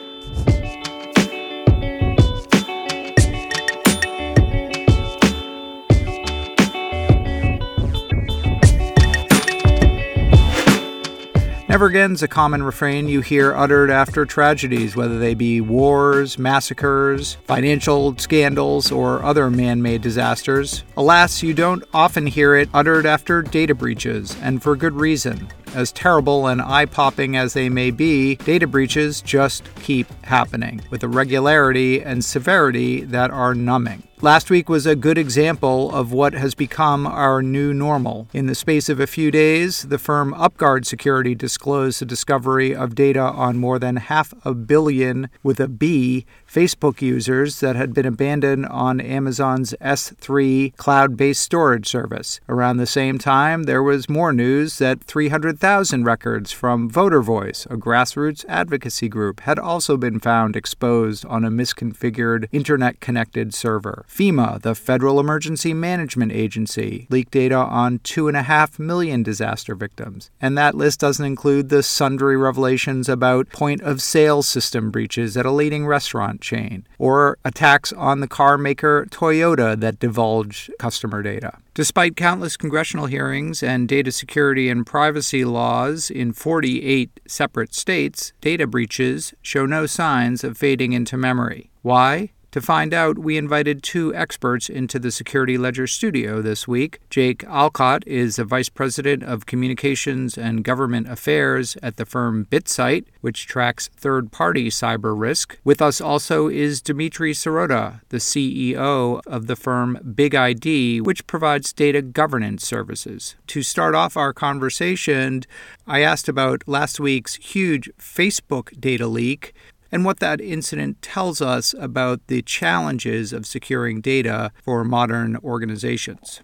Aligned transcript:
Never 11.75 11.87
again's 11.87 12.23
a 12.23 12.29
common 12.29 12.63
refrain 12.63 13.09
you 13.09 13.19
hear 13.19 13.53
uttered 13.53 13.91
after 13.91 14.25
tragedies, 14.25 14.95
whether 14.95 15.19
they 15.19 15.33
be 15.33 15.59
wars, 15.59 16.39
massacres, 16.39 17.33
financial 17.47 18.17
scandals, 18.17 18.93
or 18.93 19.21
other 19.21 19.49
man 19.49 19.81
made 19.81 20.01
disasters. 20.01 20.85
Alas, 20.95 21.43
you 21.43 21.53
don't 21.53 21.83
often 21.93 22.27
hear 22.27 22.55
it 22.55 22.69
uttered 22.73 23.05
after 23.05 23.41
data 23.41 23.75
breaches, 23.75 24.37
and 24.41 24.63
for 24.63 24.77
good 24.77 24.93
reason. 24.93 25.49
As 25.73 25.91
terrible 25.91 26.47
and 26.47 26.61
eye 26.61 26.85
popping 26.85 27.35
as 27.35 27.51
they 27.51 27.67
may 27.67 27.91
be, 27.91 28.35
data 28.35 28.67
breaches 28.67 29.19
just 29.19 29.67
keep 29.83 30.07
happening 30.23 30.79
with 30.91 31.03
a 31.03 31.09
regularity 31.09 32.01
and 32.01 32.23
severity 32.23 33.01
that 33.01 33.31
are 33.31 33.53
numbing. 33.53 34.01
Last 34.21 34.49
week 34.49 34.69
was 34.69 34.85
a 34.85 34.95
good 34.95 35.17
example 35.17 35.93
of 35.93 36.13
what 36.13 36.33
has 36.33 36.55
become 36.55 37.05
our 37.05 37.41
new 37.41 37.73
normal. 37.73 38.29
In 38.31 38.45
the 38.45 38.55
space 38.55 38.87
of 38.87 38.97
a 38.97 39.07
few 39.07 39.29
days, 39.29 39.83
the 39.83 39.97
firm 39.97 40.33
UpGuard 40.33 40.85
Security 40.85 41.35
disclosed 41.35 41.99
the 41.99 42.05
discovery 42.05 42.73
of 42.73 42.95
data 42.95 43.19
on 43.19 43.57
more 43.57 43.77
than 43.77 43.97
half 43.97 44.33
a 44.45 44.53
billion 44.53 45.29
with 45.43 45.59
a 45.59 45.67
B 45.67 46.25
Facebook 46.49 47.01
users 47.01 47.59
that 47.59 47.75
had 47.75 47.93
been 47.93 48.05
abandoned 48.05 48.65
on 48.67 49.01
Amazon's 49.01 49.73
S3 49.81 50.75
cloud 50.77 51.17
based 51.17 51.43
storage 51.43 51.85
service. 51.85 52.39
Around 52.47 52.77
the 52.77 52.87
same 52.87 53.19
time, 53.19 53.63
there 53.63 53.83
was 53.83 54.07
more 54.07 54.31
news 54.31 54.77
that 54.77 55.03
300,000 55.03 56.05
records 56.05 56.53
from 56.53 56.89
Voter 56.89 57.21
Voice, 57.21 57.65
a 57.69 57.75
grassroots 57.75 58.45
advocacy 58.47 59.09
group, 59.09 59.41
had 59.41 59.59
also 59.59 59.97
been 59.97 60.21
found 60.21 60.55
exposed 60.55 61.25
on 61.25 61.43
a 61.43 61.51
misconfigured 61.51 62.47
internet 62.53 63.01
connected 63.01 63.53
server. 63.53 64.05
FEMA, 64.15 64.61
the 64.61 64.75
Federal 64.75 65.19
Emergency 65.19 65.73
Management 65.73 66.31
Agency, 66.31 67.05
leaked 67.09 67.33
data 67.33 67.57
on 67.57 67.99
2.5 67.99 68.79
million 68.79 69.23
disaster 69.23 69.75
victims. 69.75 70.31
And 70.39 70.57
that 70.57 70.73
list 70.73 71.01
doesn't 71.01 71.25
include 71.25 71.67
the 71.67 71.83
sundry 71.83 72.37
revelations 72.37 73.09
about 73.09 73.49
point 73.49 73.81
of 73.81 74.01
sale 74.01 74.41
system 74.41 74.89
breaches 74.89 75.35
at 75.35 75.45
a 75.45 75.51
leading 75.51 75.85
restaurant 75.85 76.39
chain, 76.39 76.87
or 76.97 77.37
attacks 77.43 77.91
on 77.91 78.21
the 78.21 78.27
car 78.27 78.57
maker 78.57 79.05
Toyota 79.11 79.77
that 79.81 79.99
divulged 79.99 80.71
customer 80.79 81.21
data. 81.21 81.57
Despite 81.73 82.15
countless 82.15 82.55
congressional 82.55 83.07
hearings 83.07 83.61
and 83.61 83.85
data 83.85 84.13
security 84.13 84.69
and 84.69 84.87
privacy 84.87 85.43
laws 85.43 86.09
in 86.09 86.31
48 86.31 87.19
separate 87.27 87.73
states, 87.73 88.31
data 88.39 88.65
breaches 88.65 89.33
show 89.41 89.65
no 89.65 89.85
signs 89.85 90.45
of 90.45 90.57
fading 90.57 90.93
into 90.93 91.17
memory. 91.17 91.69
Why? 91.81 92.31
To 92.55 92.61
find 92.61 92.93
out, 92.93 93.19
we 93.19 93.35
invited 93.35 93.83
two 93.83 94.15
experts 94.15 94.69
into 94.69 94.97
the 94.97 95.11
Security 95.11 95.57
Ledger 95.57 95.87
studio 95.87 96.41
this 96.41 96.65
week. 96.65 97.01
Jake 97.09 97.43
Olcott 97.49 98.07
is 98.07 98.37
the 98.37 98.45
Vice 98.45 98.69
President 98.69 99.23
of 99.23 99.45
Communications 99.45 100.37
and 100.37 100.63
Government 100.63 101.09
Affairs 101.09 101.75
at 101.83 101.97
the 101.97 102.05
firm 102.05 102.47
BitSight, 102.49 103.07
which 103.19 103.45
tracks 103.45 103.89
third 103.97 104.31
party 104.31 104.69
cyber 104.69 105.13
risk. 105.19 105.59
With 105.65 105.81
us 105.81 105.99
also 105.99 106.47
is 106.47 106.81
Dmitry 106.81 107.33
Sirota, 107.33 107.99
the 108.07 108.19
CEO 108.19 109.19
of 109.27 109.47
the 109.47 109.57
firm 109.57 109.99
BigID, 110.01 111.01
which 111.01 111.27
provides 111.27 111.73
data 111.73 112.01
governance 112.01 112.65
services. 112.65 113.35
To 113.47 113.63
start 113.63 113.95
off 113.95 114.15
our 114.15 114.31
conversation, 114.31 115.41
I 115.85 116.03
asked 116.03 116.29
about 116.29 116.63
last 116.67 117.01
week's 117.01 117.35
huge 117.35 117.89
Facebook 117.99 118.79
data 118.79 119.07
leak 119.07 119.53
and 119.91 120.05
what 120.05 120.19
that 120.19 120.41
incident 120.41 121.01
tells 121.01 121.41
us 121.41 121.73
about 121.79 122.27
the 122.27 122.41
challenges 122.41 123.33
of 123.33 123.45
securing 123.45 124.01
data 124.01 124.51
for 124.63 124.83
modern 124.83 125.37
organizations. 125.37 126.41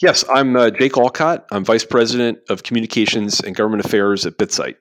Yes, 0.00 0.24
I'm 0.28 0.56
uh, 0.56 0.70
Jake 0.70 0.96
Olcott. 0.96 1.46
I'm 1.52 1.64
Vice 1.64 1.84
President 1.84 2.38
of 2.48 2.64
Communications 2.64 3.40
and 3.40 3.54
Government 3.54 3.84
Affairs 3.84 4.26
at 4.26 4.36
BitSight. 4.36 4.74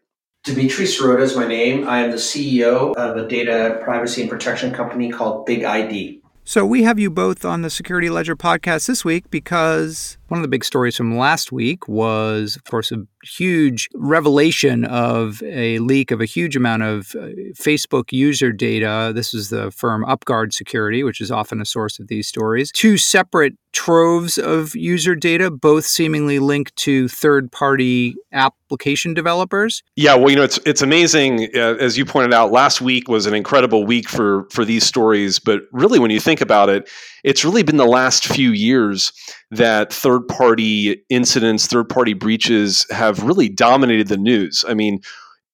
Dmitry 0.44 0.86
Sirota 0.86 1.22
is 1.22 1.36
my 1.36 1.46
name. 1.46 1.88
I 1.88 2.00
am 2.00 2.10
the 2.10 2.18
CEO 2.18 2.96
of 2.96 3.18
a 3.18 3.28
data 3.28 3.80
privacy 3.84 4.22
and 4.22 4.30
protection 4.30 4.74
company 4.74 5.12
called 5.12 5.48
BigID. 5.48 6.21
So, 6.52 6.66
we 6.66 6.84
have 6.84 7.00
you 7.00 7.10
both 7.10 7.46
on 7.46 7.62
the 7.62 7.70
Security 7.70 8.10
Ledger 8.10 8.36
podcast 8.36 8.86
this 8.86 9.06
week 9.06 9.32
because 9.32 10.18
one 10.28 10.38
of 10.38 10.42
the 10.42 10.50
big 10.50 10.66
stories 10.66 10.98
from 10.98 11.18
last 11.18 11.54
week 11.54 11.88
was, 11.88 12.58
of 12.58 12.66
course, 12.66 12.92
a 12.92 13.06
huge 13.24 13.88
revelation 13.96 14.84
of 14.84 15.42
a 15.44 15.80
leak 15.80 16.12
of 16.12 16.20
a 16.20 16.26
huge 16.26 16.58
amount 16.58 16.84
of 16.84 17.16
uh, 17.16 17.28
Facebook 17.54 18.12
user 18.12 18.52
data. 18.52 19.14
This 19.16 19.34
is 19.34 19.50
the 19.50 19.72
firm 19.72 20.04
UpGuard 20.04 20.52
Security, 20.52 21.06
which 21.06 21.22
is 21.22 21.32
often 21.32 21.62
a 21.62 21.66
source 21.66 22.00
of 22.00 22.10
these 22.10 22.28
stories. 22.28 22.70
Two 22.74 22.98
separate 22.98 23.54
troves 23.74 24.38
of 24.38 24.76
user 24.76 25.16
data, 25.16 25.50
both 25.50 25.86
seemingly 25.86 26.40
linked 26.40 26.76
to 26.76 27.08
third-party 27.08 28.16
application 28.34 29.14
developers. 29.14 29.84
Yeah, 29.96 30.16
well, 30.16 30.30
you 30.30 30.36
know, 30.36 30.44
it's 30.44 30.60
it's 30.66 30.82
amazing. 30.82 31.50
Uh, 31.56 31.76
as 31.80 31.98
you 31.98 32.06
pointed 32.06 32.34
out, 32.34 32.52
last 32.52 32.82
week 32.82 33.08
was 33.08 33.26
an 33.26 33.34
incredible 33.34 33.86
week 33.86 34.10
for 34.10 34.48
for 34.52 34.66
these 34.66 34.86
stories. 34.86 35.40
But 35.40 35.62
really, 35.72 36.00
when 36.00 36.12
you 36.12 36.20
think 36.20 36.42
about 36.42 36.70
it, 36.70 36.90
it's 37.24 37.44
really 37.46 37.64
been 37.64 37.78
the 37.78 37.86
last 37.86 38.26
few 38.26 38.52
years 38.52 39.12
that 39.52 39.94
third 39.94 40.28
party 40.28 41.04
incidents, 41.10 41.68
third 41.68 41.90
party 41.90 42.14
breaches 42.14 42.86
have 42.90 43.24
really 43.24 43.50
dominated 43.50 44.08
the 44.08 44.18
news. 44.18 44.64
I 44.68 44.74
mean, 44.74 45.02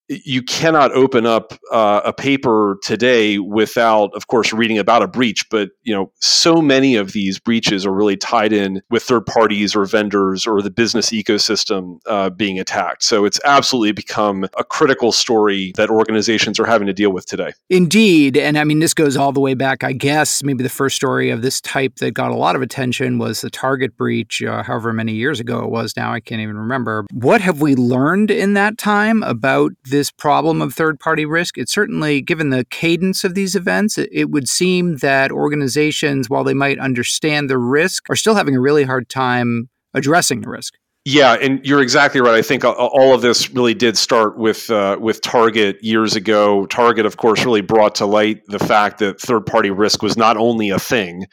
you 0.09 0.41
cannot 0.41 0.91
open 0.94 1.25
up 1.25 1.53
uh, 1.72 2.01
a 2.06 2.13
paper 2.13 2.78
today 2.84 3.40
without, 3.40 4.13
of 4.13 4.28
course, 4.28 4.53
reading 4.53 4.78
about 4.78 5.03
a 5.03 5.07
breach. 5.07 5.50
But 5.50 5.69
you 5.84 5.94
know, 5.94 6.12
so 6.19 6.62
many 6.62 6.95
of 6.95 7.12
these 7.12 7.40
breaches 7.40 7.85
are 7.85 7.91
really 7.91 8.17
tied 8.17 8.53
in 8.53 8.81
with 8.90 9.03
third 9.03 9.25
parties 9.25 9.75
or 9.75 9.85
vendors 9.85 10.47
or 10.47 10.62
the 10.62 10.72
business 10.72 11.09
ecosystem 11.09 12.00
uh, 12.06 12.29
being 12.29 12.59
attacked. 12.59 13.03
So 13.03 13.25
it's 13.25 13.40
absolutely 13.44 13.91
become 13.91 14.46
a 14.57 14.63
critical 14.63 15.12
story 15.12 15.73
that 15.75 15.90
organizations 15.90 16.59
are 16.59 16.66
having 16.66 16.88
to 16.88 16.94
deal 16.94 17.12
with 17.12 17.25
today. 17.25 17.53
Indeed, 17.69 18.38
and 18.38 18.57
I 18.57 18.63
mean, 18.63 18.79
this 18.79 18.94
goes 18.94 19.17
all 19.17 19.31
the 19.31 19.40
way 19.40 19.53
back. 19.53 19.84
I 19.84 19.91
guess 19.91 20.44
maybe 20.44 20.63
the 20.63 20.69
first 20.69 20.96
story 20.96 21.29
of 21.29 21.41
this 21.41 21.59
type 21.62 21.96
that 21.97 22.12
got 22.12 22.31
a 22.31 22.35
lot 22.35 22.56
of 22.56 22.62
attention 22.62 23.17
was 23.17 23.41
the 23.41 23.50
Target 23.50 23.97
breach, 23.97 24.41
uh, 24.41 24.63
however 24.63 24.94
many 24.94 25.13
years 25.13 25.40
ago 25.40 25.59
it 25.63 25.69
was. 25.69 25.96
Now 25.97 26.13
I 26.13 26.19
can't 26.19 26.41
even 26.41 26.57
remember. 26.57 27.06
What 27.12 27.41
have 27.41 27.62
we 27.62 27.75
learned 27.75 28.31
in 28.31 28.53
that 28.53 28.78
time 28.78 29.23
about? 29.23 29.73
This 29.97 30.12
problem 30.12 30.62
of 30.62 30.74
third 30.74 31.00
party 31.00 31.25
risk. 31.25 31.58
It 31.58 31.69
certainly, 31.69 32.22
given 32.22 32.52
the 32.52 32.66
cadence 32.66 33.24
of 33.24 33.34
these 33.34 33.56
events, 33.56 33.97
it, 33.97 34.09
it 34.12 34.30
would 34.30 34.47
seem 34.47 34.97
that 34.97 35.31
organizations, 35.31 36.30
while 36.30 36.44
they 36.44 36.53
might 36.53 36.80
understand 36.80 37.50
the 37.50 37.58
risk, 37.58 38.09
are 38.09 38.16
still 38.16 38.35
having 38.35 38.56
a 38.56 38.62
really 38.62 38.84
hard 38.84 39.09
time 39.09 39.69
addressing 39.94 40.41
the 40.41 40.50
risk. 40.50 40.75
Yeah, 41.09 41.38
and 41.41 41.66
you're 41.66 41.81
exactly 41.81 42.20
right. 42.20 42.35
I 42.35 42.41
think 42.41 42.66
all 42.66 43.14
of 43.14 43.22
this 43.22 43.49
really 43.52 43.73
did 43.73 43.97
start 43.97 44.38
with 44.38 44.70
uh, 44.70 44.97
with 44.99 45.22
Target 45.22 45.82
years 45.82 46.17
ago. 46.17 46.66
Target, 46.66 47.05
of 47.05 47.16
course, 47.16 47.46
really 47.46 47.61
brought 47.61 47.96
to 47.96 48.05
light 48.05 48.41
the 48.47 48.59
fact 48.59 49.00
that 49.00 49.20
third 49.22 49.46
party 49.46 49.70
risk 49.70 50.03
was 50.03 50.17
not 50.17 50.35
only 50.35 50.70
a 50.70 50.78
thing, 50.78 51.26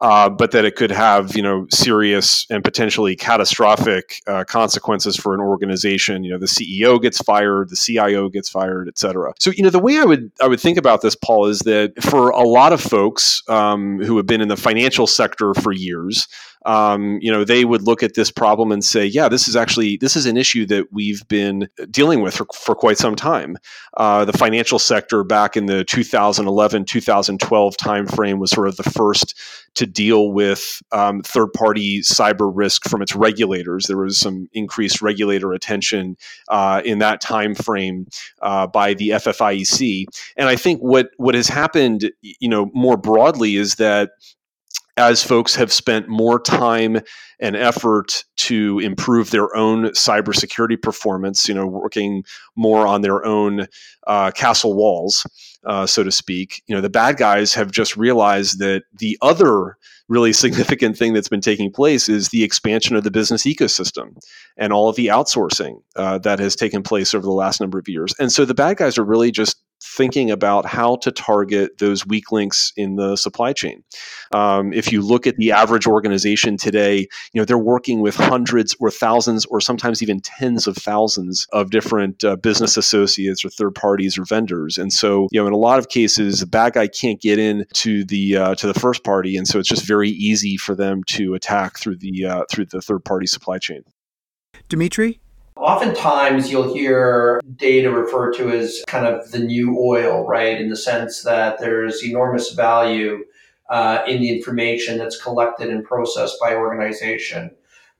uh, 0.00 0.28
but 0.28 0.52
that 0.52 0.64
it 0.64 0.76
could 0.76 0.90
have 0.90 1.36
you 1.36 1.42
know 1.42 1.66
serious 1.70 2.46
and 2.50 2.62
potentially 2.62 3.16
catastrophic 3.16 4.22
uh, 4.26 4.44
consequences 4.44 5.16
for 5.16 5.34
an 5.34 5.40
organization. 5.40 6.24
You 6.24 6.32
know, 6.32 6.38
the 6.38 6.46
CEO 6.46 7.00
gets 7.00 7.18
fired, 7.18 7.70
the 7.70 7.76
CIO 7.76 8.28
gets 8.28 8.48
fired, 8.48 8.88
et 8.88 8.98
cetera. 8.98 9.32
So 9.38 9.50
you 9.50 9.62
know, 9.62 9.70
the 9.70 9.78
way 9.78 9.98
I 9.98 10.04
would 10.04 10.30
I 10.40 10.46
would 10.46 10.60
think 10.60 10.78
about 10.78 11.02
this, 11.02 11.14
Paul, 11.14 11.46
is 11.46 11.60
that 11.60 12.02
for 12.02 12.30
a 12.30 12.42
lot 12.42 12.72
of 12.72 12.80
folks 12.80 13.42
um, 13.48 13.98
who 14.02 14.16
have 14.16 14.26
been 14.26 14.40
in 14.40 14.48
the 14.48 14.56
financial 14.56 15.06
sector 15.06 15.54
for 15.54 15.72
years 15.72 16.28
um, 16.66 17.18
you 17.22 17.30
know, 17.30 17.44
they 17.44 17.64
would 17.64 17.82
look 17.82 18.02
at 18.02 18.14
this 18.14 18.30
problem 18.30 18.72
and 18.72 18.84
say, 18.84 19.06
yeah, 19.06 19.28
this 19.28 19.48
is 19.48 19.56
actually 19.56 19.96
this 19.96 20.16
is 20.16 20.26
an 20.26 20.36
issue 20.36 20.66
that 20.66 20.92
we've 20.92 21.26
been 21.28 21.68
dealing 21.90 22.20
with 22.20 22.34
for, 22.34 22.46
for 22.54 22.74
quite 22.74 22.98
some 22.98 23.16
time. 23.16 23.56
Uh, 23.96 24.24
the 24.24 24.32
financial 24.32 24.78
sector 24.78 25.24
back 25.24 25.56
in 25.56 25.66
the 25.66 25.84
2011 25.84 26.84
2012 26.84 27.76
timeframe 27.76 28.38
was 28.38 28.50
sort 28.50 28.68
of 28.68 28.76
the 28.76 28.82
first 28.82 29.34
to 29.78 29.86
deal 29.86 30.32
with 30.32 30.82
um, 30.90 31.22
third 31.22 31.52
party 31.52 32.00
cyber 32.00 32.50
risk 32.52 32.88
from 32.88 33.00
its 33.00 33.14
regulators. 33.14 33.86
There 33.86 33.96
was 33.96 34.18
some 34.18 34.48
increased 34.52 35.00
regulator 35.00 35.52
attention 35.52 36.16
uh, 36.48 36.82
in 36.84 36.98
that 36.98 37.20
time 37.20 37.54
frame 37.54 38.08
uh, 38.42 38.66
by 38.66 38.94
the 38.94 39.10
FFIEC. 39.10 40.06
And 40.36 40.48
I 40.48 40.56
think 40.56 40.80
what, 40.80 41.10
what 41.16 41.36
has 41.36 41.48
happened, 41.48 42.10
you 42.22 42.48
know, 42.48 42.70
more 42.74 42.96
broadly 42.96 43.54
is 43.54 43.76
that 43.76 44.10
as 44.96 45.22
folks 45.22 45.54
have 45.54 45.72
spent 45.72 46.08
more 46.08 46.40
time 46.40 46.98
and 47.38 47.54
effort 47.54 48.24
to 48.36 48.80
improve 48.80 49.30
their 49.30 49.54
own 49.54 49.84
cybersecurity 49.90 50.80
performance, 50.82 51.48
you 51.48 51.54
know, 51.54 51.68
working 51.68 52.24
more 52.56 52.84
on 52.84 53.02
their 53.02 53.24
own 53.24 53.68
uh, 54.08 54.32
castle 54.32 54.74
walls, 54.74 55.24
uh, 55.66 55.86
so 55.86 56.02
to 56.02 56.10
speak, 56.10 56.62
you 56.66 56.74
know, 56.74 56.80
the 56.80 56.90
bad 56.90 57.16
guys 57.16 57.54
have 57.54 57.70
just 57.70 57.96
realized 57.96 58.58
that 58.58 58.82
the 58.98 59.18
other 59.22 59.76
really 60.08 60.32
significant 60.44 60.96
thing 60.96 61.12
that's 61.12 61.28
been 61.28 61.40
taking 61.40 61.70
place 61.70 62.08
is 62.08 62.28
the 62.28 62.44
expansion 62.44 62.96
of 62.96 63.04
the 63.04 63.10
business 63.10 63.44
ecosystem 63.44 64.16
and 64.56 64.72
all 64.72 64.88
of 64.88 64.96
the 64.96 65.06
outsourcing 65.06 65.82
uh, 65.96 66.18
that 66.18 66.38
has 66.38 66.56
taken 66.56 66.82
place 66.82 67.14
over 67.14 67.24
the 67.24 67.32
last 67.32 67.60
number 67.60 67.78
of 67.78 67.88
years. 67.88 68.14
And 68.18 68.32
so 68.32 68.44
the 68.44 68.54
bad 68.54 68.76
guys 68.76 68.98
are 68.98 69.04
really 69.04 69.30
just 69.30 69.56
thinking 69.98 70.30
about 70.30 70.64
how 70.64 70.94
to 70.96 71.10
target 71.10 71.76
those 71.78 72.06
weak 72.06 72.30
links 72.30 72.72
in 72.76 72.94
the 72.94 73.16
supply 73.16 73.52
chain. 73.52 73.82
Um, 74.32 74.72
if 74.72 74.92
you 74.92 75.02
look 75.02 75.26
at 75.26 75.36
the 75.36 75.50
average 75.50 75.88
organization 75.88 76.56
today, 76.56 77.00
you 77.32 77.40
know 77.40 77.44
they're 77.44 77.58
working 77.58 78.00
with 78.00 78.14
hundreds 78.14 78.76
or 78.78 78.90
thousands 78.90 79.44
or 79.46 79.60
sometimes 79.60 80.00
even 80.00 80.20
tens 80.20 80.68
of 80.68 80.76
thousands 80.76 81.46
of 81.52 81.70
different 81.70 82.22
uh, 82.22 82.36
business 82.36 82.76
associates 82.76 83.44
or 83.44 83.50
third 83.50 83.74
parties 83.74 84.16
or 84.16 84.24
vendors. 84.24 84.78
And 84.78 84.92
so, 84.92 85.26
you 85.32 85.40
know, 85.40 85.48
in 85.48 85.52
a 85.52 85.58
lot 85.58 85.80
of 85.80 85.88
cases, 85.88 86.40
the 86.40 86.46
bad 86.46 86.74
guy 86.74 86.86
can't 86.86 87.20
get 87.20 87.40
in 87.40 87.66
to 87.74 88.04
the 88.04 88.36
uh, 88.36 88.54
to 88.54 88.68
the 88.68 88.78
first 88.78 89.02
party, 89.02 89.36
and 89.36 89.48
so 89.48 89.58
it's 89.58 89.68
just 89.68 89.84
very 89.86 90.10
easy 90.10 90.56
for 90.56 90.76
them 90.76 91.02
to 91.08 91.34
attack 91.34 91.76
through 91.76 91.96
the 91.96 92.24
uh, 92.24 92.44
through 92.50 92.66
the 92.66 92.80
third 92.80 93.04
party 93.04 93.26
supply 93.26 93.58
chain. 93.58 93.82
Dimitri, 94.68 95.20
Oftentimes, 95.58 96.52
you'll 96.52 96.72
hear 96.72 97.40
data 97.56 97.90
referred 97.90 98.34
to 98.34 98.48
as 98.48 98.84
kind 98.86 99.04
of 99.04 99.28
the 99.32 99.40
new 99.40 99.76
oil, 99.76 100.24
right? 100.24 100.60
In 100.60 100.68
the 100.68 100.76
sense 100.76 101.24
that 101.24 101.58
there's 101.58 102.04
enormous 102.04 102.52
value 102.52 103.24
uh, 103.68 104.04
in 104.06 104.20
the 104.20 104.30
information 104.30 104.98
that's 104.98 105.20
collected 105.20 105.68
and 105.68 105.84
processed 105.84 106.36
by 106.40 106.54
organization. 106.54 107.50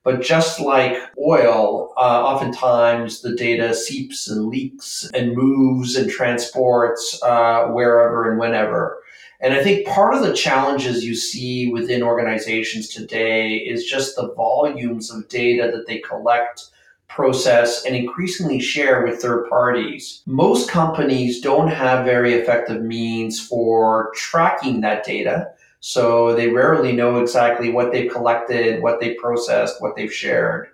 But 0.05 0.23
just 0.23 0.61
like 0.61 0.97
oil, 1.21 1.93
uh, 1.97 2.23
oftentimes 2.25 3.23
the 3.23 3.35
data 3.35 3.75
seeps 3.75 4.31
and 4.31 4.47
leaks 4.47 5.11
and 5.13 5.37
moves 5.37 5.97
and 5.97 6.09
transports 6.09 7.21
uh, 7.25 7.67
wherever 7.67 8.31
and 8.31 8.39
whenever. 8.39 9.03
And 9.41 9.53
I 9.53 9.65
think 9.65 9.85
part 9.85 10.15
of 10.15 10.23
the 10.23 10.33
challenges 10.33 11.05
you 11.05 11.17
see 11.17 11.73
within 11.73 12.05
organizations 12.05 12.89
today 12.89 13.57
is 13.57 13.85
just 13.85 14.15
the 14.15 14.33
volumes 14.35 15.11
of 15.11 15.29
data 15.29 15.73
that 15.73 15.89
they 15.89 15.99
collect 15.99 16.71
process 17.09 17.85
and 17.85 17.97
increasingly 17.97 18.61
share 18.61 19.05
with 19.05 19.21
third 19.21 19.49
parties. 19.49 20.23
Most 20.27 20.71
companies 20.71 21.41
don't 21.41 21.69
have 21.69 22.05
very 22.05 22.35
effective 22.35 22.83
means 22.83 23.45
for 23.45 24.13
tracking 24.15 24.83
that 24.83 25.05
data. 25.05 25.51
So 25.81 26.35
they 26.35 26.49
rarely 26.49 26.93
know 26.93 27.21
exactly 27.21 27.71
what 27.71 27.93
they've 27.93 28.11
collected, 28.11 28.83
what 28.83 29.01
they 29.01 29.15
processed, 29.15 29.81
what 29.81 29.97
they've 29.97 30.13
shared. 30.13 30.69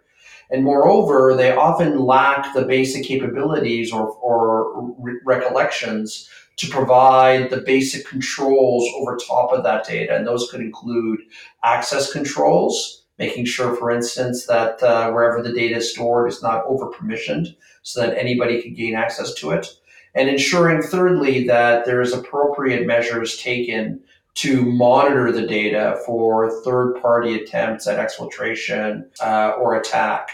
And 0.50 0.64
moreover, 0.64 1.34
they 1.36 1.52
often 1.52 1.98
lack 1.98 2.54
the 2.54 2.62
basic 2.62 3.04
capabilities 3.04 3.92
or, 3.92 4.08
or 4.08 4.94
re- 4.98 5.20
recollections 5.24 6.28
to 6.56 6.68
provide 6.68 7.50
the 7.50 7.58
basic 7.58 8.06
controls 8.06 8.86
over 8.96 9.16
top 9.16 9.52
of 9.52 9.64
that 9.64 9.86
data. 9.86 10.14
And 10.14 10.26
those 10.26 10.50
could 10.50 10.60
include 10.60 11.20
access 11.64 12.12
controls, 12.12 13.03
making 13.18 13.44
sure, 13.44 13.76
for 13.76 13.90
instance, 13.90 14.46
that 14.46 14.82
uh, 14.82 15.10
wherever 15.12 15.42
the 15.42 15.52
data 15.52 15.76
is 15.76 15.92
stored 15.92 16.28
is 16.28 16.42
not 16.42 16.64
over 16.66 16.90
permissioned 16.90 17.54
so 17.82 18.00
that 18.00 18.18
anybody 18.18 18.60
can 18.60 18.74
gain 18.74 18.94
access 18.94 19.34
to 19.34 19.50
it. 19.50 19.68
And 20.14 20.28
ensuring, 20.28 20.82
thirdly, 20.82 21.46
that 21.46 21.84
there 21.84 22.00
is 22.00 22.12
appropriate 22.12 22.86
measures 22.86 23.36
taken 23.38 24.00
to 24.34 24.62
monitor 24.62 25.30
the 25.30 25.46
data 25.46 26.00
for 26.04 26.62
third 26.62 27.00
party 27.00 27.34
attempts 27.34 27.86
at 27.86 27.98
exfiltration 27.98 29.06
uh, 29.20 29.52
or 29.60 29.76
attack. 29.76 30.30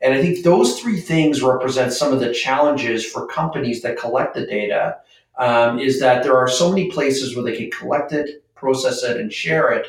And 0.00 0.14
I 0.14 0.20
think 0.20 0.42
those 0.42 0.80
three 0.80 1.00
things 1.00 1.42
represent 1.42 1.92
some 1.92 2.12
of 2.12 2.20
the 2.20 2.32
challenges 2.32 3.04
for 3.04 3.26
companies 3.26 3.82
that 3.82 3.98
collect 3.98 4.34
the 4.34 4.46
data. 4.46 4.96
Um, 5.38 5.78
is 5.78 5.98
that 6.00 6.22
there 6.22 6.36
are 6.36 6.48
so 6.48 6.68
many 6.68 6.90
places 6.90 7.34
where 7.34 7.44
they 7.44 7.56
can 7.56 7.70
collect 7.70 8.12
it, 8.12 8.44
process 8.54 9.02
it, 9.02 9.16
and 9.16 9.32
share 9.32 9.70
it, 9.72 9.86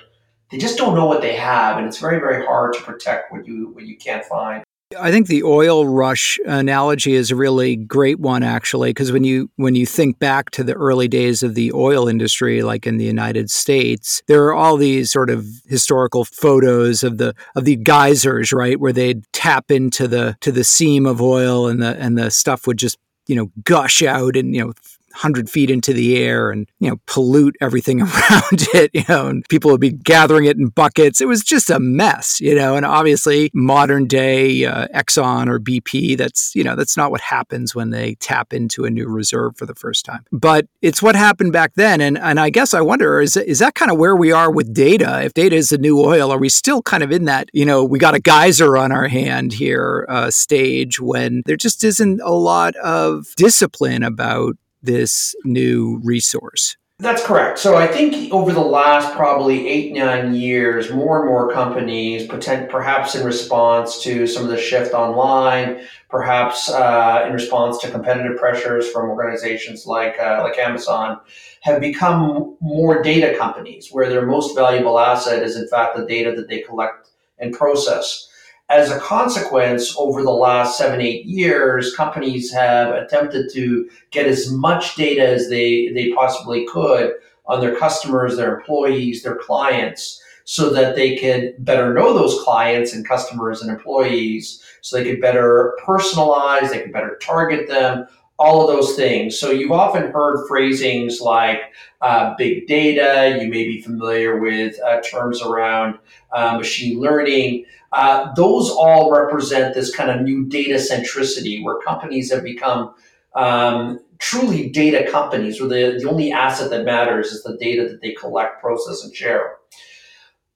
they 0.53 0.59
just 0.59 0.77
don't 0.77 0.93
know 0.93 1.07
what 1.07 1.23
they 1.23 1.35
have, 1.35 1.79
and 1.79 1.87
it's 1.87 1.97
very 1.97 2.19
very 2.19 2.45
hard 2.45 2.75
to 2.75 2.81
protect 2.81 3.31
what 3.31 3.47
you 3.47 3.71
what 3.73 3.85
you 3.87 3.97
can't 3.97 4.23
find. 4.23 4.63
I 4.99 5.09
think 5.09 5.25
the 5.25 5.41
oil 5.41 5.87
rush 5.87 6.39
analogy 6.45 7.13
is 7.13 7.31
a 7.31 7.35
really 7.35 7.75
great 7.75 8.19
one 8.19 8.43
actually 8.43 8.91
because 8.91 9.11
when 9.11 9.23
you 9.23 9.49
when 9.55 9.73
you 9.73 9.87
think 9.87 10.19
back 10.19 10.51
to 10.51 10.63
the 10.63 10.73
early 10.73 11.07
days 11.07 11.41
of 11.41 11.55
the 11.55 11.71
oil 11.73 12.07
industry 12.07 12.61
like 12.61 12.85
in 12.85 12.97
the 12.97 13.05
United 13.05 13.49
States 13.49 14.21
there 14.27 14.45
are 14.45 14.53
all 14.53 14.77
these 14.77 15.11
sort 15.11 15.31
of 15.31 15.47
historical 15.65 16.23
photos 16.23 17.01
of 17.01 17.17
the 17.17 17.33
of 17.55 17.65
the 17.65 17.75
geysers 17.77 18.53
right 18.53 18.79
where 18.79 18.93
they'd 18.93 19.23
tap 19.33 19.71
into 19.71 20.07
the 20.07 20.37
to 20.41 20.51
the 20.51 20.63
seam 20.63 21.07
of 21.07 21.19
oil 21.19 21.67
and 21.67 21.81
the 21.81 21.97
and 21.97 22.15
the 22.15 22.29
stuff 22.29 22.67
would 22.67 22.77
just 22.77 22.99
you 23.25 23.35
know 23.35 23.49
gush 23.63 24.03
out 24.03 24.35
and 24.35 24.53
you 24.55 24.63
know 24.63 24.73
100 25.13 25.49
feet 25.49 25.69
into 25.69 25.93
the 25.93 26.17
air 26.17 26.51
and, 26.51 26.67
you 26.79 26.89
know, 26.89 26.97
pollute 27.05 27.55
everything 27.61 28.01
around 28.01 28.67
it, 28.73 28.91
you 28.93 29.03
know, 29.07 29.27
and 29.27 29.45
people 29.49 29.71
would 29.71 29.81
be 29.81 29.91
gathering 29.91 30.45
it 30.45 30.57
in 30.57 30.67
buckets. 30.67 31.21
It 31.21 31.27
was 31.27 31.43
just 31.43 31.69
a 31.69 31.79
mess, 31.79 32.41
you 32.41 32.55
know, 32.55 32.75
and 32.75 32.85
obviously 32.85 33.51
modern 33.53 34.07
day 34.07 34.65
uh, 34.65 34.87
Exxon 34.87 35.47
or 35.47 35.59
BP, 35.59 36.17
that's, 36.17 36.55
you 36.55 36.63
know, 36.63 36.75
that's 36.75 36.97
not 36.97 37.11
what 37.11 37.21
happens 37.21 37.75
when 37.75 37.91
they 37.91 38.15
tap 38.15 38.53
into 38.53 38.85
a 38.85 38.89
new 38.89 39.07
reserve 39.07 39.55
for 39.57 39.65
the 39.65 39.75
first 39.75 40.05
time. 40.05 40.25
But 40.31 40.67
it's 40.81 41.01
what 41.01 41.15
happened 41.15 41.53
back 41.53 41.73
then. 41.75 42.01
And, 42.01 42.17
and 42.17 42.39
I 42.39 42.49
guess 42.49 42.73
I 42.73 42.81
wonder, 42.81 43.21
is, 43.21 43.37
is 43.37 43.59
that 43.59 43.75
kind 43.75 43.91
of 43.91 43.97
where 43.97 44.15
we 44.15 44.31
are 44.31 44.51
with 44.51 44.73
data? 44.73 45.21
If 45.23 45.33
data 45.33 45.55
is 45.55 45.69
the 45.69 45.77
new 45.77 45.99
oil, 45.99 46.31
are 46.31 46.39
we 46.39 46.49
still 46.49 46.81
kind 46.81 47.03
of 47.03 47.11
in 47.11 47.25
that, 47.25 47.49
you 47.53 47.65
know, 47.65 47.83
we 47.83 47.99
got 47.99 48.15
a 48.15 48.19
geyser 48.19 48.77
on 48.77 48.91
our 48.91 49.07
hand 49.07 49.53
here 49.53 50.05
uh, 50.09 50.31
stage 50.31 50.99
when 50.99 51.43
there 51.45 51.55
just 51.55 51.83
isn't 51.83 52.19
a 52.21 52.31
lot 52.31 52.75
of 52.77 53.27
discipline 53.37 54.03
about 54.03 54.55
this 54.83 55.33
new 55.43 55.99
resource. 56.03 56.75
That's 56.99 57.25
correct. 57.25 57.57
So 57.59 57.75
I 57.75 57.87
think 57.87 58.31
over 58.31 58.53
the 58.53 58.61
last 58.61 59.13
probably 59.15 59.67
eight, 59.67 59.93
nine 59.93 60.35
years, 60.35 60.91
more 60.91 61.21
and 61.21 61.27
more 61.27 61.51
companies, 61.51 62.27
perhaps 62.27 63.15
in 63.15 63.25
response 63.25 64.01
to 64.03 64.27
some 64.27 64.43
of 64.43 64.49
the 64.49 64.61
shift 64.61 64.93
online, 64.93 65.81
perhaps 66.09 66.69
uh, 66.69 67.25
in 67.27 67.33
response 67.33 67.79
to 67.79 67.89
competitive 67.89 68.37
pressures 68.37 68.89
from 68.89 69.09
organizations 69.09 69.87
like 69.87 70.19
uh, 70.19 70.41
like 70.43 70.57
Amazon, 70.59 71.19
have 71.61 71.81
become 71.81 72.55
more 72.61 73.01
data 73.01 73.35
companies, 73.37 73.89
where 73.91 74.09
their 74.09 74.25
most 74.25 74.55
valuable 74.55 74.99
asset 74.99 75.41
is 75.41 75.57
in 75.57 75.67
fact 75.67 75.97
the 75.97 76.05
data 76.05 76.31
that 76.35 76.47
they 76.47 76.61
collect 76.61 77.09
and 77.39 77.53
process. 77.53 78.29
As 78.69 78.89
a 78.89 78.99
consequence, 78.99 79.95
over 79.97 80.23
the 80.23 80.31
last 80.31 80.77
seven, 80.77 81.01
eight 81.01 81.25
years, 81.25 81.95
companies 81.95 82.51
have 82.53 82.93
attempted 82.95 83.51
to 83.53 83.89
get 84.11 84.25
as 84.25 84.51
much 84.51 84.95
data 84.95 85.27
as 85.27 85.49
they, 85.49 85.89
they 85.89 86.11
possibly 86.13 86.65
could 86.65 87.13
on 87.45 87.59
their 87.59 87.75
customers, 87.75 88.37
their 88.37 88.57
employees, 88.57 89.21
their 89.21 89.35
clients, 89.35 90.21
so 90.45 90.69
that 90.69 90.95
they 90.95 91.15
could 91.17 91.53
better 91.63 91.93
know 91.93 92.13
those 92.13 92.41
clients 92.43 92.93
and 92.93 93.07
customers 93.07 93.61
and 93.61 93.69
employees, 93.69 94.63
so 94.81 94.97
they 94.97 95.03
could 95.03 95.21
better 95.21 95.77
personalize, 95.85 96.69
they 96.69 96.81
could 96.81 96.93
better 96.93 97.17
target 97.21 97.67
them, 97.67 98.07
all 98.43 98.61
of 98.61 98.75
those 98.75 98.95
things. 98.97 99.39
So 99.39 99.51
you've 99.51 99.71
often 99.71 100.11
heard 100.11 100.45
phrasings 100.49 101.21
like 101.21 101.61
uh, 102.01 102.35
big 102.37 102.67
data. 102.67 103.39
You 103.41 103.47
may 103.47 103.63
be 103.63 103.81
familiar 103.81 104.37
with 104.39 104.75
uh, 104.85 104.99
terms 105.01 105.41
around 105.41 105.97
uh, 106.33 106.57
machine 106.57 106.99
learning. 106.99 107.63
Uh, 107.93 108.33
those 108.33 108.69
all 108.69 109.11
represent 109.11 109.73
this 109.73 109.95
kind 109.95 110.11
of 110.11 110.21
new 110.21 110.45
data 110.45 110.75
centricity 110.75 111.63
where 111.63 111.79
companies 111.79 112.33
have 112.33 112.43
become 112.43 112.93
um, 113.33 113.99
truly 114.19 114.69
data 114.69 115.09
companies 115.09 115.61
where 115.61 115.69
the, 115.69 115.99
the 115.99 116.09
only 116.09 116.33
asset 116.33 116.69
that 116.69 116.83
matters 116.83 117.27
is 117.31 117.43
the 117.43 117.55
data 117.57 117.87
that 117.87 118.01
they 118.01 118.11
collect, 118.11 118.59
process, 118.59 119.05
and 119.05 119.15
share. 119.15 119.55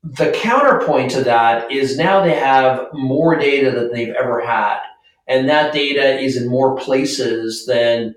The 0.03 0.31
counterpoint 0.31 1.11
to 1.11 1.23
that 1.23 1.71
is 1.71 1.97
now 1.97 2.21
they 2.21 2.35
have 2.35 2.87
more 2.91 3.37
data 3.37 3.71
than 3.71 3.93
they've 3.93 4.13
ever 4.13 4.41
had. 4.41 4.79
And 5.27 5.49
that 5.49 5.73
data 5.73 6.19
is 6.19 6.37
in 6.37 6.47
more 6.47 6.75
places 6.77 7.65
than 7.65 8.15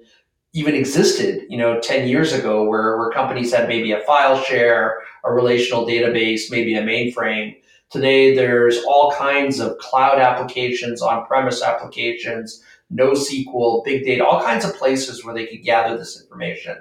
even 0.52 0.75
existed, 0.75 1.43
you 1.49 1.57
know, 1.57 1.81
10 1.81 2.09
years 2.09 2.33
ago, 2.33 2.64
where, 2.64 2.99
where 2.99 3.11
companies 3.11 3.52
had 3.52 3.69
maybe 3.69 3.93
a 3.93 4.00
file 4.00 4.40
share, 4.43 5.00
a 5.25 5.33
relational 5.33 5.87
database, 5.87 6.50
maybe 6.50 6.75
a 6.75 6.83
mainframe. 6.83 7.55
Today, 7.90 8.35
there's 8.35 8.83
all 8.85 9.12
kinds 9.12 9.61
of 9.61 9.79
cloud 9.79 10.19
applications, 10.19 11.02
on-premise 11.02 11.62
applications, 11.62 12.62
NoSQL, 12.93 13.85
big 13.85 14.05
data, 14.05 14.25
all 14.25 14.43
kinds 14.43 14.64
of 14.64 14.76
places 14.76 15.25
where 15.25 15.35
they 15.35 15.47
could 15.47 15.62
gather 15.62 15.97
this 15.97 16.21
information. 16.21 16.76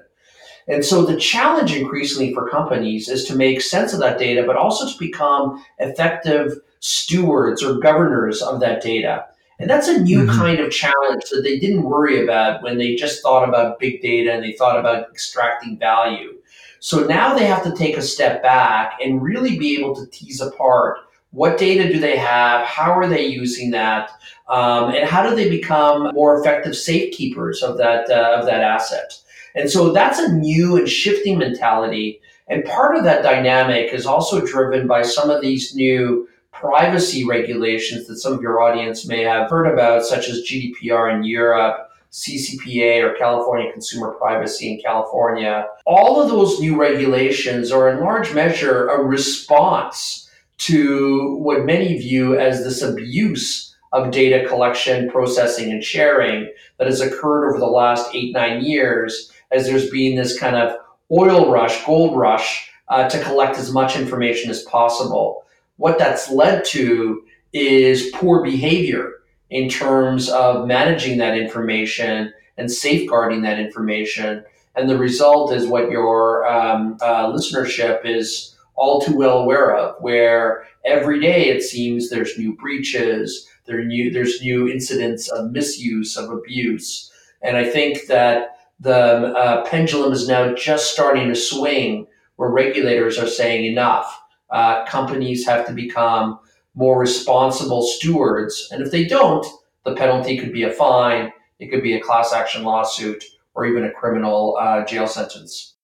And 0.67 0.85
so 0.85 1.03
the 1.03 1.17
challenge 1.17 1.75
increasingly 1.75 2.33
for 2.33 2.47
companies 2.47 3.09
is 3.09 3.25
to 3.25 3.35
make 3.35 3.61
sense 3.61 3.93
of 3.93 3.99
that 3.99 4.19
data, 4.19 4.43
but 4.45 4.55
also 4.55 4.87
to 4.87 4.99
become 4.99 5.63
effective 5.79 6.53
stewards 6.79 7.63
or 7.63 7.79
governors 7.79 8.41
of 8.41 8.59
that 8.59 8.81
data. 8.81 9.25
And 9.59 9.69
that's 9.69 9.89
a 9.89 9.99
new 9.99 10.19
mm-hmm. 10.19 10.39
kind 10.39 10.59
of 10.59 10.71
challenge 10.71 11.23
that 11.31 11.41
they 11.43 11.59
didn't 11.59 11.83
worry 11.83 12.23
about 12.23 12.63
when 12.63 12.77
they 12.77 12.95
just 12.95 13.21
thought 13.21 13.47
about 13.47 13.79
big 13.79 14.01
data 14.01 14.31
and 14.31 14.43
they 14.43 14.53
thought 14.53 14.79
about 14.79 15.09
extracting 15.09 15.77
value. 15.77 16.35
So 16.79 17.05
now 17.05 17.33
they 17.35 17.45
have 17.45 17.63
to 17.63 17.75
take 17.75 17.97
a 17.97 18.01
step 18.01 18.41
back 18.41 18.93
and 19.03 19.21
really 19.21 19.59
be 19.59 19.77
able 19.77 19.93
to 19.95 20.05
tease 20.07 20.39
apart 20.39 20.99
what 21.31 21.57
data 21.57 21.91
do 21.91 21.99
they 21.99 22.17
have, 22.17 22.65
how 22.65 22.91
are 22.91 23.07
they 23.07 23.25
using 23.25 23.69
that, 23.71 24.11
um, 24.47 24.95
and 24.95 25.07
how 25.07 25.29
do 25.29 25.35
they 25.35 25.49
become 25.49 26.13
more 26.13 26.39
effective 26.39 26.75
safekeepers 26.75 27.61
of 27.61 27.77
that 27.77 28.09
uh, 28.09 28.39
of 28.39 28.45
that 28.45 28.61
asset. 28.61 29.13
And 29.55 29.69
so 29.69 29.91
that's 29.91 30.19
a 30.19 30.31
new 30.31 30.77
and 30.77 30.89
shifting 30.89 31.37
mentality. 31.37 32.21
And 32.47 32.63
part 32.65 32.95
of 32.95 33.03
that 33.03 33.23
dynamic 33.23 33.93
is 33.93 34.05
also 34.05 34.45
driven 34.45 34.87
by 34.87 35.03
some 35.03 35.29
of 35.29 35.41
these 35.41 35.75
new 35.75 36.27
privacy 36.59 37.25
regulations 37.25 38.07
that 38.07 38.17
some 38.17 38.33
of 38.33 38.41
your 38.41 38.61
audience 38.61 39.07
may 39.07 39.23
have 39.23 39.49
heard 39.49 39.67
about, 39.67 40.03
such 40.03 40.27
as 40.27 40.43
GDPR 40.43 41.15
in 41.15 41.23
Europe, 41.23 41.89
CCPA 42.11 43.03
or 43.03 43.15
California 43.15 43.71
Consumer 43.71 44.11
Privacy 44.13 44.73
in 44.73 44.81
California. 44.81 45.67
All 45.85 46.21
of 46.21 46.29
those 46.29 46.59
new 46.59 46.79
regulations 46.79 47.71
are 47.71 47.89
in 47.89 47.99
large 47.99 48.33
measure 48.33 48.87
a 48.87 49.01
response 49.01 50.29
to 50.59 51.37
what 51.37 51.65
many 51.65 51.97
view 51.97 52.37
as 52.37 52.63
this 52.63 52.81
abuse 52.81 53.75
of 53.93 54.11
data 54.11 54.47
collection, 54.47 55.09
processing, 55.09 55.71
and 55.71 55.83
sharing 55.83 56.51
that 56.77 56.87
has 56.87 56.99
occurred 56.99 57.49
over 57.49 57.59
the 57.59 57.65
last 57.65 58.13
eight, 58.13 58.33
nine 58.33 58.63
years 58.63 59.31
as 59.51 59.65
there's 59.65 59.89
been 59.89 60.15
this 60.15 60.37
kind 60.37 60.55
of 60.55 60.75
oil 61.11 61.51
rush, 61.51 61.83
gold 61.85 62.17
rush 62.17 62.69
uh, 62.89 63.07
to 63.07 63.21
collect 63.23 63.57
as 63.57 63.71
much 63.71 63.97
information 63.97 64.51
as 64.51 64.63
possible 64.63 65.43
what 65.79 65.97
that's 65.97 66.29
led 66.29 66.65
to 66.65 67.23
is 67.53 68.11
poor 68.13 68.43
behavior 68.43 69.13
in 69.49 69.69
terms 69.69 70.29
of 70.29 70.67
managing 70.67 71.17
that 71.17 71.37
information 71.37 72.33
and 72.57 72.69
safeguarding 72.69 73.41
that 73.43 73.59
information. 73.59 74.43
And 74.75 74.89
the 74.89 74.97
result 74.97 75.53
is 75.53 75.67
what 75.67 75.89
your 75.89 76.45
um, 76.45 76.97
uh, 77.01 77.31
listenership 77.31 78.05
is 78.05 78.55
all 78.75 78.99
too 78.99 79.15
well 79.15 79.39
aware 79.39 79.73
of, 79.73 79.95
where 80.01 80.65
every 80.83 81.21
day 81.21 81.47
it 81.47 81.63
seems 81.63 82.09
there's 82.09 82.37
new 82.37 82.55
breaches, 82.57 83.47
there 83.65 83.83
new, 83.83 84.11
there's 84.11 84.41
new 84.41 84.67
incidents 84.67 85.29
of 85.29 85.51
misuse, 85.51 86.17
of 86.17 86.29
abuse. 86.29 87.09
And 87.41 87.55
I 87.55 87.63
think 87.63 88.07
that 88.07 88.57
the 88.81 89.33
uh, 89.33 89.65
pendulum 89.65 90.11
is 90.11 90.27
now 90.27 90.53
just 90.55 90.91
starting 90.91 91.29
to 91.29 91.35
swing 91.35 92.05
where 92.35 92.49
regulators 92.49 93.17
are 93.17 93.27
saying 93.27 93.63
enough 93.63 94.21
uh, 94.51 94.85
companies 94.85 95.45
have 95.45 95.65
to 95.67 95.73
become 95.73 96.39
more 96.75 96.99
responsible 96.99 97.81
stewards. 97.83 98.67
And 98.71 98.81
if 98.81 98.91
they 98.91 99.05
don't, 99.05 99.45
the 99.85 99.95
penalty 99.95 100.37
could 100.37 100.53
be 100.53 100.63
a 100.63 100.71
fine, 100.71 101.31
it 101.59 101.67
could 101.67 101.83
be 101.83 101.93
a 101.93 102.01
class 102.01 102.33
action 102.33 102.63
lawsuit, 102.63 103.23
or 103.53 103.65
even 103.65 103.83
a 103.83 103.91
criminal 103.91 104.57
uh, 104.59 104.85
jail 104.85 105.07
sentence. 105.07 105.75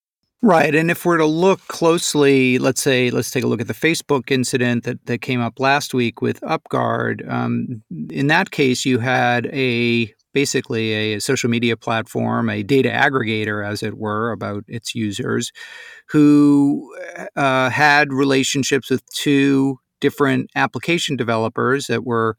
Right. 0.42 0.76
And 0.76 0.92
if 0.92 1.06
we're 1.06 1.18
to 1.18 1.26
look 1.26 1.60
closely, 1.68 2.60
let's 2.60 2.82
say, 2.82 3.10
let's 3.10 3.32
take 3.32 3.44
a 3.44 3.48
look 3.48 3.62
at 3.62 3.68
the 3.68 3.74
Facebook 3.74 4.30
incident 4.30 4.84
that, 4.84 5.04
that 5.08 5.22
came 5.22 5.42
up 5.42 5.60
last 5.60 5.94
week 5.94 6.22
with 6.22 6.40
UpGuard. 6.42 7.28
Um, 7.28 7.82
in 8.12 8.28
that 8.28 8.52
case, 8.52 8.86
you 8.86 9.00
had 9.00 9.48
a 9.48 10.14
basically 10.36 10.92
a 10.92 11.22
social 11.22 11.50
media 11.50 11.78
platform, 11.78 12.50
a 12.50 12.62
data 12.62 12.90
aggregator, 12.90 13.66
as 13.66 13.82
it 13.82 13.98
were, 13.98 14.32
about 14.32 14.66
its 14.68 14.94
users, 14.94 15.54
who 16.10 16.94
uh, 17.38 17.70
had 17.70 18.12
relationships 18.12 18.90
with 18.90 19.02
two 19.12 19.80
different 20.02 20.52
application 20.54 21.16
developers 21.16 21.88
that 21.88 22.04
were 22.04 22.36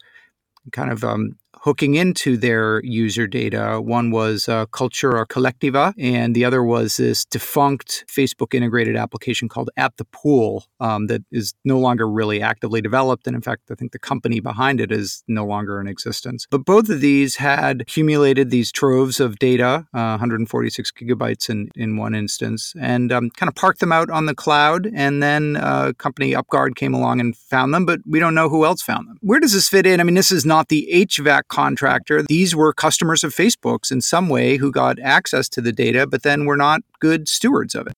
kind 0.71 0.91
of 0.91 1.03
um, 1.03 1.31
hooking 1.67 1.95
into 1.95 2.37
their 2.37 2.81
user 2.85 3.27
data. 3.27 3.81
One 3.81 4.09
was 4.09 4.47
uh, 4.47 4.67
Cultura 4.67 5.25
Colectiva, 5.27 5.93
and 5.99 6.33
the 6.33 6.45
other 6.45 6.63
was 6.63 6.95
this 6.95 7.25
defunct 7.25 8.05
Facebook 8.07 8.53
integrated 8.53 8.95
application 8.95 9.49
called 9.49 9.69
At 9.75 9.97
the 9.97 10.05
Pool 10.05 10.63
um, 10.79 11.07
that 11.07 11.23
is 11.29 11.53
no 11.65 11.77
longer 11.77 12.09
really 12.09 12.41
actively 12.41 12.79
developed. 12.79 13.27
And 13.27 13.35
in 13.35 13.41
fact, 13.41 13.63
I 13.69 13.75
think 13.75 13.91
the 13.91 13.99
company 13.99 14.39
behind 14.39 14.79
it 14.79 14.93
is 14.93 15.25
no 15.27 15.45
longer 15.45 15.81
in 15.81 15.89
existence. 15.89 16.47
But 16.49 16.63
both 16.63 16.87
of 16.87 17.01
these 17.01 17.35
had 17.35 17.81
accumulated 17.81 18.49
these 18.49 18.71
troves 18.71 19.19
of 19.19 19.37
data, 19.37 19.85
uh, 19.93 20.15
146 20.15 20.93
gigabytes 20.93 21.49
in, 21.49 21.69
in 21.75 21.97
one 21.97 22.15
instance, 22.15 22.75
and 22.79 23.11
um, 23.11 23.29
kind 23.31 23.49
of 23.49 23.55
parked 23.55 23.81
them 23.81 23.91
out 23.91 24.09
on 24.09 24.25
the 24.25 24.35
cloud. 24.35 24.89
And 24.93 25.21
then 25.21 25.57
uh, 25.57 25.91
company 25.97 26.31
UpGuard 26.31 26.75
came 26.75 26.93
along 26.93 27.19
and 27.19 27.35
found 27.35 27.73
them, 27.73 27.85
but 27.85 27.99
we 28.07 28.21
don't 28.21 28.35
know 28.35 28.47
who 28.47 28.63
else 28.63 28.81
found 28.81 29.09
them. 29.09 29.17
Where 29.19 29.41
does 29.41 29.51
this 29.51 29.67
fit 29.67 29.85
in? 29.85 29.99
I 29.99 30.03
mean, 30.03 30.15
this 30.15 30.31
is 30.31 30.45
not 30.45 30.69
the 30.69 30.87
HVAC 30.93 31.49
contractor. 31.57 32.21
These 32.21 32.55
were 32.55 32.71
customers 32.71 33.23
of 33.23 33.33
Facebook's 33.33 33.89
in 33.89 33.99
some 33.99 34.29
way 34.29 34.57
who 34.57 34.71
got 34.71 34.99
access 34.99 35.49
to 35.49 35.59
the 35.59 35.71
data, 35.71 36.05
but 36.05 36.21
then 36.21 36.45
were 36.45 36.55
not 36.55 36.81
good 36.99 37.27
stewards 37.27 37.73
of 37.73 37.87
it. 37.87 37.93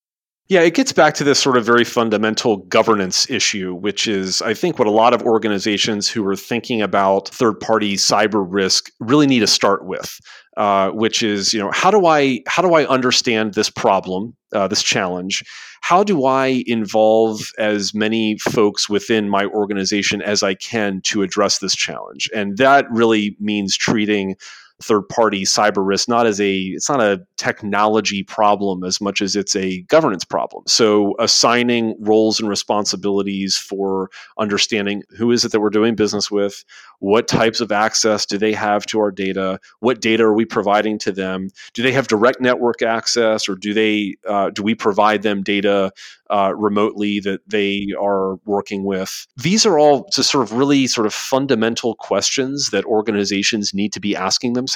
Yeah, 0.48 0.62
it 0.62 0.76
gets 0.76 0.94
back 0.94 1.14
to 1.16 1.26
this 1.26 1.40
sort 1.40 1.58
of 1.58 1.66
very 1.66 1.84
fundamental 1.84 2.58
governance 2.58 3.30
issue, 3.30 3.76
which 3.76 4.08
is, 4.08 4.42
I 4.42 4.54
think, 4.54 4.80
what 4.80 4.88
a 4.88 4.92
lot 4.92 5.14
of 5.14 5.22
organizations 5.24 6.08
who 6.10 6.26
are 6.26 6.38
thinking 6.38 6.82
about 6.82 7.28
third 7.28 7.60
party 7.60 7.98
cyber 7.98 8.46
risk 8.48 8.90
really 9.02 9.28
need 9.28 9.42
to 9.42 9.48
start 9.48 9.84
with. 9.84 10.20
Uh, 10.60 10.92
which 10.92 11.24
is, 11.24 11.54
you 11.54 11.60
know, 11.62 11.72
how 11.72 11.90
do 11.90 12.06
I 12.06 12.42
how 12.46 12.62
do 12.62 12.74
I 12.74 12.86
understand 12.86 13.54
this 13.54 13.70
problem, 13.70 14.36
uh, 14.54 14.68
this 14.68 14.84
challenge? 14.84 15.42
How 15.80 16.04
do 16.04 16.26
I 16.26 16.66
involve 16.68 17.40
as 17.58 17.94
many 17.94 18.38
folks 18.40 18.90
within 18.90 19.30
my 19.30 19.46
organization 19.46 20.22
as 20.22 20.44
I 20.44 20.56
can 20.56 21.00
to 21.06 21.22
address 21.22 21.60
this 21.60 21.78
challenge? 21.78 22.30
And 22.36 22.58
that 22.58 22.92
really 22.92 23.38
means 23.40 23.78
treating 23.78 24.36
third 24.82 25.08
party 25.10 25.44
cyber 25.44 25.86
risk 25.86 26.08
not 26.08 26.26
as 26.26 26.40
a 26.40 26.54
it's 26.54 26.90
not 26.90 27.02
a 27.02 27.22
technology 27.38 28.24
problem 28.24 28.84
as 28.84 29.02
much 29.02 29.22
as 29.22 29.36
it's 29.36 29.56
a 29.56 29.82
governance 29.84 30.24
problem 30.24 30.64
so 30.68 31.16
assigning 31.20 31.96
roles 32.00 32.40
and 32.40 32.50
responsibilities 32.50 33.58
for 33.58 34.10
understanding 34.38 35.04
who 35.18 35.32
is 35.32 35.44
it 35.44 35.52
that 35.52 35.60
we're 35.60 35.70
doing 35.70 35.96
business 35.96 36.32
with 36.32 36.64
what 37.00 37.28
types 37.28 37.60
of 37.60 37.72
access 37.72 38.26
do 38.26 38.38
they 38.38 38.54
have 38.54 38.86
to 38.86 39.00
our 39.00 39.12
data 39.12 39.60
what 39.80 40.02
data 40.02 40.24
are 40.24 40.34
we 40.34 40.46
providing 40.46 40.98
to 40.98 41.12
them 41.12 41.50
do 41.74 41.84
they 41.84 41.92
have 41.92 42.08
direct 42.08 42.40
network 42.40 42.82
access 42.82 43.50
or 43.50 43.56
do 43.56 43.74
they 43.74 44.16
uh, 44.28 44.50
do 44.50 44.64
we 44.64 44.74
provide 44.74 45.24
them 45.24 45.44
data 45.44 45.92
uh, 46.30 46.54
remotely 46.56 47.20
that 47.20 47.42
they 47.48 47.88
are 48.00 48.36
working 48.46 48.84
with. 48.84 49.26
These 49.38 49.66
are 49.66 49.80
all 49.80 50.08
just 50.14 50.30
sort 50.30 50.44
of 50.44 50.54
really 50.54 50.88
sort 50.88 51.08
of 51.08 51.14
fundamental 51.14 51.96
questions 51.96 52.70
that 52.70 52.86
organizations 52.86 53.74
need 53.74 53.94
to 53.94 54.00
be 54.00 54.16
asking 54.16 54.54
themselves, 54.54 54.69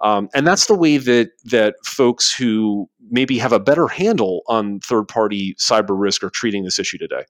um, 0.00 0.28
and 0.34 0.46
that's 0.46 0.66
the 0.66 0.74
way 0.74 0.98
that 0.98 1.30
that 1.44 1.74
folks 1.84 2.32
who 2.32 2.88
maybe 3.10 3.38
have 3.38 3.52
a 3.52 3.60
better 3.60 3.88
handle 3.88 4.42
on 4.48 4.80
third 4.80 5.08
party 5.08 5.54
cyber 5.54 5.98
risk 5.98 6.22
are 6.22 6.30
treating 6.30 6.64
this 6.64 6.78
issue 6.78 6.98
today. 6.98 7.24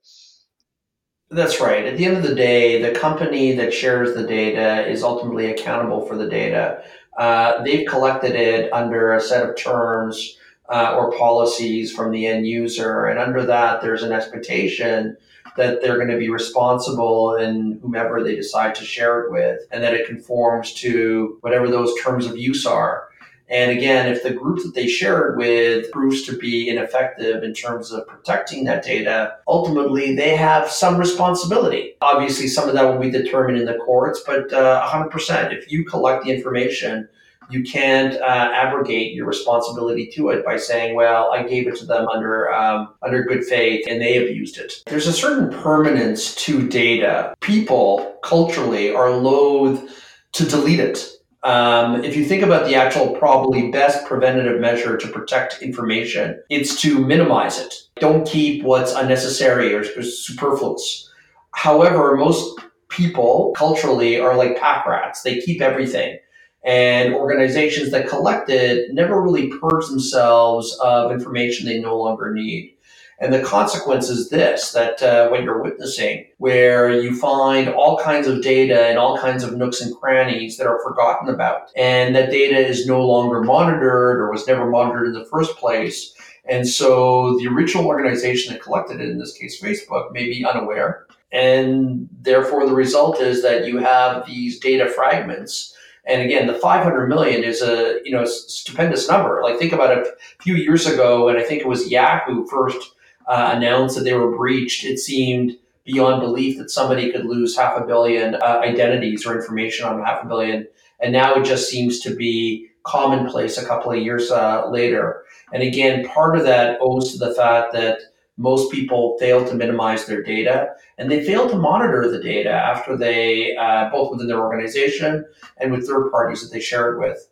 That's 1.30 1.60
right. 1.60 1.84
At 1.84 1.96
the 1.96 2.04
end 2.04 2.16
of 2.16 2.22
the 2.22 2.34
day, 2.34 2.80
the 2.80 2.96
company 2.96 3.52
that 3.54 3.74
shares 3.74 4.14
the 4.14 4.26
data 4.26 4.88
is 4.88 5.02
ultimately 5.02 5.50
accountable 5.50 6.06
for 6.06 6.16
the 6.16 6.28
data. 6.28 6.84
Uh, 7.18 7.62
they've 7.64 7.86
collected 7.86 8.36
it 8.36 8.72
under 8.72 9.12
a 9.12 9.20
set 9.20 9.48
of 9.48 9.56
terms 9.56 10.38
uh, 10.68 10.94
or 10.96 11.16
policies 11.16 11.92
from 11.92 12.12
the 12.12 12.26
end 12.26 12.46
user. 12.46 13.06
And 13.06 13.18
under 13.18 13.44
that, 13.44 13.82
there's 13.82 14.02
an 14.02 14.12
expectation 14.12 15.16
that 15.56 15.80
they're 15.80 15.96
going 15.96 16.10
to 16.10 16.18
be 16.18 16.28
responsible 16.28 17.36
in 17.36 17.78
whomever 17.82 18.22
they 18.22 18.34
decide 18.34 18.74
to 18.76 18.84
share 18.84 19.20
it 19.20 19.32
with, 19.32 19.60
and 19.70 19.82
that 19.82 19.94
it 19.94 20.06
conforms 20.06 20.72
to 20.74 21.38
whatever 21.40 21.68
those 21.68 21.92
terms 22.00 22.26
of 22.26 22.36
use 22.36 22.66
are. 22.66 23.08
And 23.48 23.70
again, 23.70 24.08
if 24.08 24.22
the 24.22 24.32
group 24.32 24.62
that 24.64 24.74
they 24.74 24.88
share 24.88 25.28
it 25.28 25.36
with 25.36 25.90
proves 25.92 26.24
to 26.26 26.36
be 26.36 26.68
ineffective 26.68 27.44
in 27.44 27.54
terms 27.54 27.92
of 27.92 28.06
protecting 28.06 28.64
that 28.64 28.82
data, 28.82 29.36
ultimately 29.46 30.16
they 30.16 30.34
have 30.34 30.68
some 30.68 30.96
responsibility. 30.98 31.94
Obviously, 32.00 32.48
some 32.48 32.68
of 32.68 32.74
that 32.74 32.82
will 32.82 32.98
be 32.98 33.10
determined 33.10 33.58
in 33.58 33.66
the 33.66 33.78
courts, 33.78 34.20
but 34.26 34.52
uh, 34.52 34.88
100%. 34.88 35.52
If 35.52 35.70
you 35.70 35.84
collect 35.84 36.24
the 36.24 36.32
information 36.32 37.08
you 37.50 37.62
can't 37.62 38.14
uh, 38.14 38.50
abrogate 38.52 39.14
your 39.14 39.26
responsibility 39.26 40.10
to 40.14 40.30
it 40.30 40.44
by 40.44 40.56
saying, 40.56 40.94
"Well, 40.94 41.32
I 41.32 41.42
gave 41.42 41.66
it 41.68 41.76
to 41.76 41.86
them 41.86 42.08
under 42.08 42.52
um, 42.52 42.94
under 43.02 43.22
good 43.24 43.44
faith, 43.44 43.84
and 43.88 44.00
they 44.00 44.16
abused 44.16 44.58
it." 44.58 44.72
There's 44.86 45.06
a 45.06 45.12
certain 45.12 45.50
permanence 45.62 46.34
to 46.46 46.66
data. 46.68 47.34
People 47.40 48.18
culturally 48.22 48.94
are 48.94 49.10
loath 49.10 50.02
to 50.32 50.44
delete 50.44 50.80
it. 50.80 51.08
Um, 51.42 52.02
if 52.04 52.16
you 52.16 52.24
think 52.24 52.42
about 52.42 52.66
the 52.66 52.74
actual 52.74 53.14
probably 53.16 53.70
best 53.70 54.04
preventative 54.04 54.60
measure 54.60 54.96
to 54.96 55.08
protect 55.08 55.62
information, 55.62 56.42
it's 56.50 56.80
to 56.82 56.98
minimize 56.98 57.60
it. 57.60 57.72
Don't 58.00 58.26
keep 58.26 58.64
what's 58.64 58.92
unnecessary 58.92 59.72
or, 59.72 59.80
or 59.80 60.02
superfluous. 60.02 61.08
However, 61.54 62.16
most 62.16 62.58
people 62.88 63.52
culturally 63.56 64.18
are 64.18 64.36
like 64.36 64.58
pack 64.58 64.86
rats. 64.86 65.22
They 65.22 65.40
keep 65.40 65.62
everything. 65.62 66.18
And 66.66 67.14
organizations 67.14 67.92
that 67.92 68.08
collect 68.08 68.50
it 68.50 68.92
never 68.92 69.22
really 69.22 69.48
purge 69.48 69.86
themselves 69.86 70.76
of 70.82 71.12
information 71.12 71.64
they 71.64 71.80
no 71.80 71.96
longer 71.96 72.34
need. 72.34 72.76
And 73.18 73.32
the 73.32 73.42
consequence 73.42 74.10
is 74.10 74.28
this 74.28 74.72
that 74.72 75.02
uh, 75.02 75.28
what 75.28 75.42
you're 75.42 75.62
witnessing, 75.62 76.26
where 76.36 76.90
you 76.90 77.16
find 77.16 77.68
all 77.68 77.98
kinds 77.98 78.26
of 78.26 78.42
data 78.42 78.88
and 78.88 78.98
all 78.98 79.16
kinds 79.16 79.42
of 79.42 79.56
nooks 79.56 79.80
and 79.80 79.96
crannies 79.96 80.58
that 80.58 80.66
are 80.66 80.82
forgotten 80.82 81.32
about, 81.32 81.70
and 81.76 82.14
that 82.14 82.30
data 82.30 82.58
is 82.58 82.86
no 82.86 83.06
longer 83.06 83.42
monitored 83.42 84.18
or 84.18 84.30
was 84.30 84.46
never 84.46 84.68
monitored 84.68 85.06
in 85.06 85.14
the 85.14 85.24
first 85.26 85.56
place. 85.56 86.12
And 86.48 86.68
so 86.68 87.38
the 87.38 87.46
original 87.46 87.86
organization 87.86 88.52
that 88.52 88.62
collected 88.62 89.00
it, 89.00 89.08
in 89.08 89.18
this 89.18 89.36
case 89.36 89.60
Facebook, 89.60 90.12
may 90.12 90.26
be 90.26 90.44
unaware. 90.44 91.06
And 91.32 92.08
therefore, 92.20 92.66
the 92.66 92.74
result 92.74 93.20
is 93.20 93.42
that 93.42 93.66
you 93.66 93.78
have 93.78 94.26
these 94.26 94.60
data 94.60 94.88
fragments 94.88 95.75
and 96.06 96.22
again, 96.22 96.46
the 96.46 96.54
500 96.54 97.08
million 97.08 97.42
is 97.42 97.62
a 97.62 98.00
you 98.04 98.12
know 98.12 98.24
stupendous 98.24 99.08
number. 99.08 99.42
Like 99.42 99.58
think 99.58 99.72
about 99.72 99.96
it. 99.96 100.06
A 100.06 100.42
few 100.42 100.54
years 100.54 100.86
ago, 100.86 101.28
and 101.28 101.38
I 101.38 101.42
think 101.42 101.60
it 101.60 101.68
was 101.68 101.90
Yahoo 101.90 102.46
first 102.46 102.92
uh, 103.26 103.52
announced 103.54 103.96
that 103.96 104.04
they 104.04 104.14
were 104.14 104.36
breached, 104.36 104.84
it 104.84 104.98
seemed 104.98 105.56
beyond 105.84 106.20
belief 106.20 106.58
that 106.58 106.70
somebody 106.70 107.10
could 107.12 107.24
lose 107.24 107.56
half 107.56 107.80
a 107.80 107.84
billion 107.84 108.34
uh, 108.36 108.60
identities 108.62 109.24
or 109.24 109.38
information 109.38 109.86
on 109.86 110.04
half 110.04 110.24
a 110.24 110.26
billion. 110.26 110.66
And 111.00 111.12
now 111.12 111.34
it 111.34 111.44
just 111.44 111.68
seems 111.68 112.00
to 112.00 112.14
be 112.14 112.68
commonplace 112.84 113.58
a 113.58 113.66
couple 113.66 113.92
of 113.92 113.98
years 113.98 114.30
uh, 114.30 114.68
later. 114.70 115.24
And 115.52 115.62
again, 115.62 116.06
part 116.08 116.36
of 116.36 116.44
that 116.44 116.78
owes 116.80 117.12
to 117.12 117.18
the 117.18 117.34
fact 117.34 117.72
that 117.72 117.98
most 118.36 118.70
people 118.70 119.16
fail 119.18 119.46
to 119.46 119.54
minimize 119.54 120.06
their 120.06 120.22
data 120.22 120.68
and 120.98 121.10
they 121.10 121.24
fail 121.24 121.48
to 121.48 121.56
monitor 121.56 122.10
the 122.10 122.22
data 122.22 122.50
after 122.50 122.96
they, 122.96 123.56
uh, 123.56 123.90
both 123.90 124.10
within 124.10 124.28
their 124.28 124.40
organization 124.40 125.24
and 125.58 125.72
with 125.72 125.86
third 125.86 126.10
parties 126.10 126.42
that 126.42 126.52
they 126.52 126.60
share 126.60 126.92
it 126.92 127.00
with. 127.00 127.28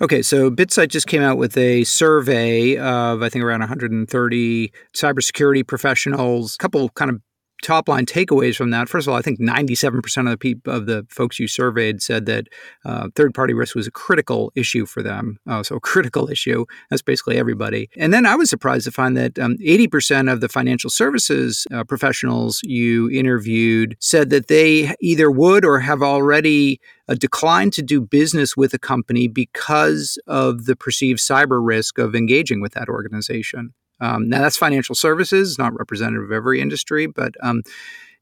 Okay, 0.00 0.22
so 0.22 0.50
BitSight 0.50 0.88
just 0.88 1.08
came 1.08 1.22
out 1.22 1.36
with 1.36 1.56
a 1.56 1.84
survey 1.84 2.76
of 2.76 3.22
I 3.22 3.28
think 3.28 3.44
around 3.44 3.60
130 3.60 4.72
cybersecurity 4.94 5.66
professionals. 5.66 6.54
A 6.54 6.58
couple 6.58 6.88
kind 6.90 7.10
of 7.10 7.20
top 7.62 7.88
line 7.88 8.06
takeaways 8.06 8.56
from 8.56 8.70
that. 8.70 8.88
First 8.88 9.06
of 9.06 9.12
all, 9.12 9.18
I 9.18 9.22
think 9.22 9.40
97% 9.40 10.18
of 10.18 10.30
the 10.30 10.38
people 10.38 10.72
of 10.72 10.86
the 10.86 11.06
folks 11.10 11.38
you 11.38 11.48
surveyed 11.48 12.02
said 12.02 12.26
that 12.26 12.48
uh, 12.84 13.08
third 13.14 13.34
party 13.34 13.54
risk 13.54 13.74
was 13.74 13.86
a 13.86 13.90
critical 13.90 14.52
issue 14.54 14.86
for 14.86 15.02
them. 15.02 15.38
Uh, 15.46 15.62
so, 15.62 15.76
a 15.76 15.80
critical 15.80 16.30
issue. 16.30 16.64
That's 16.90 17.02
basically 17.02 17.36
everybody. 17.36 17.88
And 17.96 18.12
then 18.12 18.26
I 18.26 18.36
was 18.36 18.50
surprised 18.50 18.84
to 18.84 18.90
find 18.90 19.16
that 19.16 19.38
um, 19.38 19.56
80% 19.58 20.32
of 20.32 20.40
the 20.40 20.48
financial 20.48 20.90
services 20.90 21.66
uh, 21.72 21.84
professionals 21.84 22.60
you 22.62 23.10
interviewed 23.10 23.96
said 24.00 24.30
that 24.30 24.48
they 24.48 24.94
either 25.00 25.30
would 25.30 25.64
or 25.64 25.80
have 25.80 26.02
already 26.02 26.80
uh, 27.08 27.14
declined 27.14 27.72
to 27.74 27.82
do 27.82 28.00
business 28.00 28.56
with 28.56 28.74
a 28.74 28.78
company 28.78 29.28
because 29.28 30.18
of 30.26 30.66
the 30.66 30.76
perceived 30.76 31.20
cyber 31.20 31.64
risk 31.64 31.98
of 31.98 32.14
engaging 32.14 32.60
with 32.60 32.72
that 32.72 32.88
organization. 32.88 33.74
Um, 34.00 34.28
now, 34.28 34.40
that's 34.40 34.56
financial 34.56 34.94
services, 34.94 35.58
not 35.58 35.76
representative 35.76 36.24
of 36.24 36.32
every 36.32 36.60
industry, 36.60 37.06
but 37.06 37.34
um, 37.42 37.62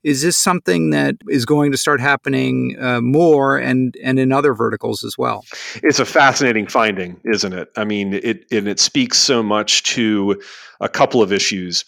is 0.06 0.22
this 0.22 0.38
something 0.38 0.90
that 0.90 1.16
is 1.28 1.44
going 1.44 1.72
to 1.72 1.76
start 1.76 2.00
happening 2.00 2.76
uh, 2.80 3.00
more 3.00 3.58
and 3.58 3.96
and 4.02 4.18
in 4.18 4.30
other 4.32 4.54
verticals 4.54 5.02
as 5.02 5.18
well? 5.18 5.44
It's 5.82 5.98
a 5.98 6.04
fascinating 6.04 6.68
finding, 6.68 7.20
isn't 7.24 7.52
it? 7.52 7.70
I 7.76 7.84
mean, 7.84 8.14
it 8.14 8.44
and 8.52 8.68
it 8.68 8.78
speaks 8.78 9.18
so 9.18 9.42
much 9.42 9.82
to 9.94 10.40
a 10.80 10.88
couple 10.88 11.22
of 11.22 11.32
issues. 11.32 11.84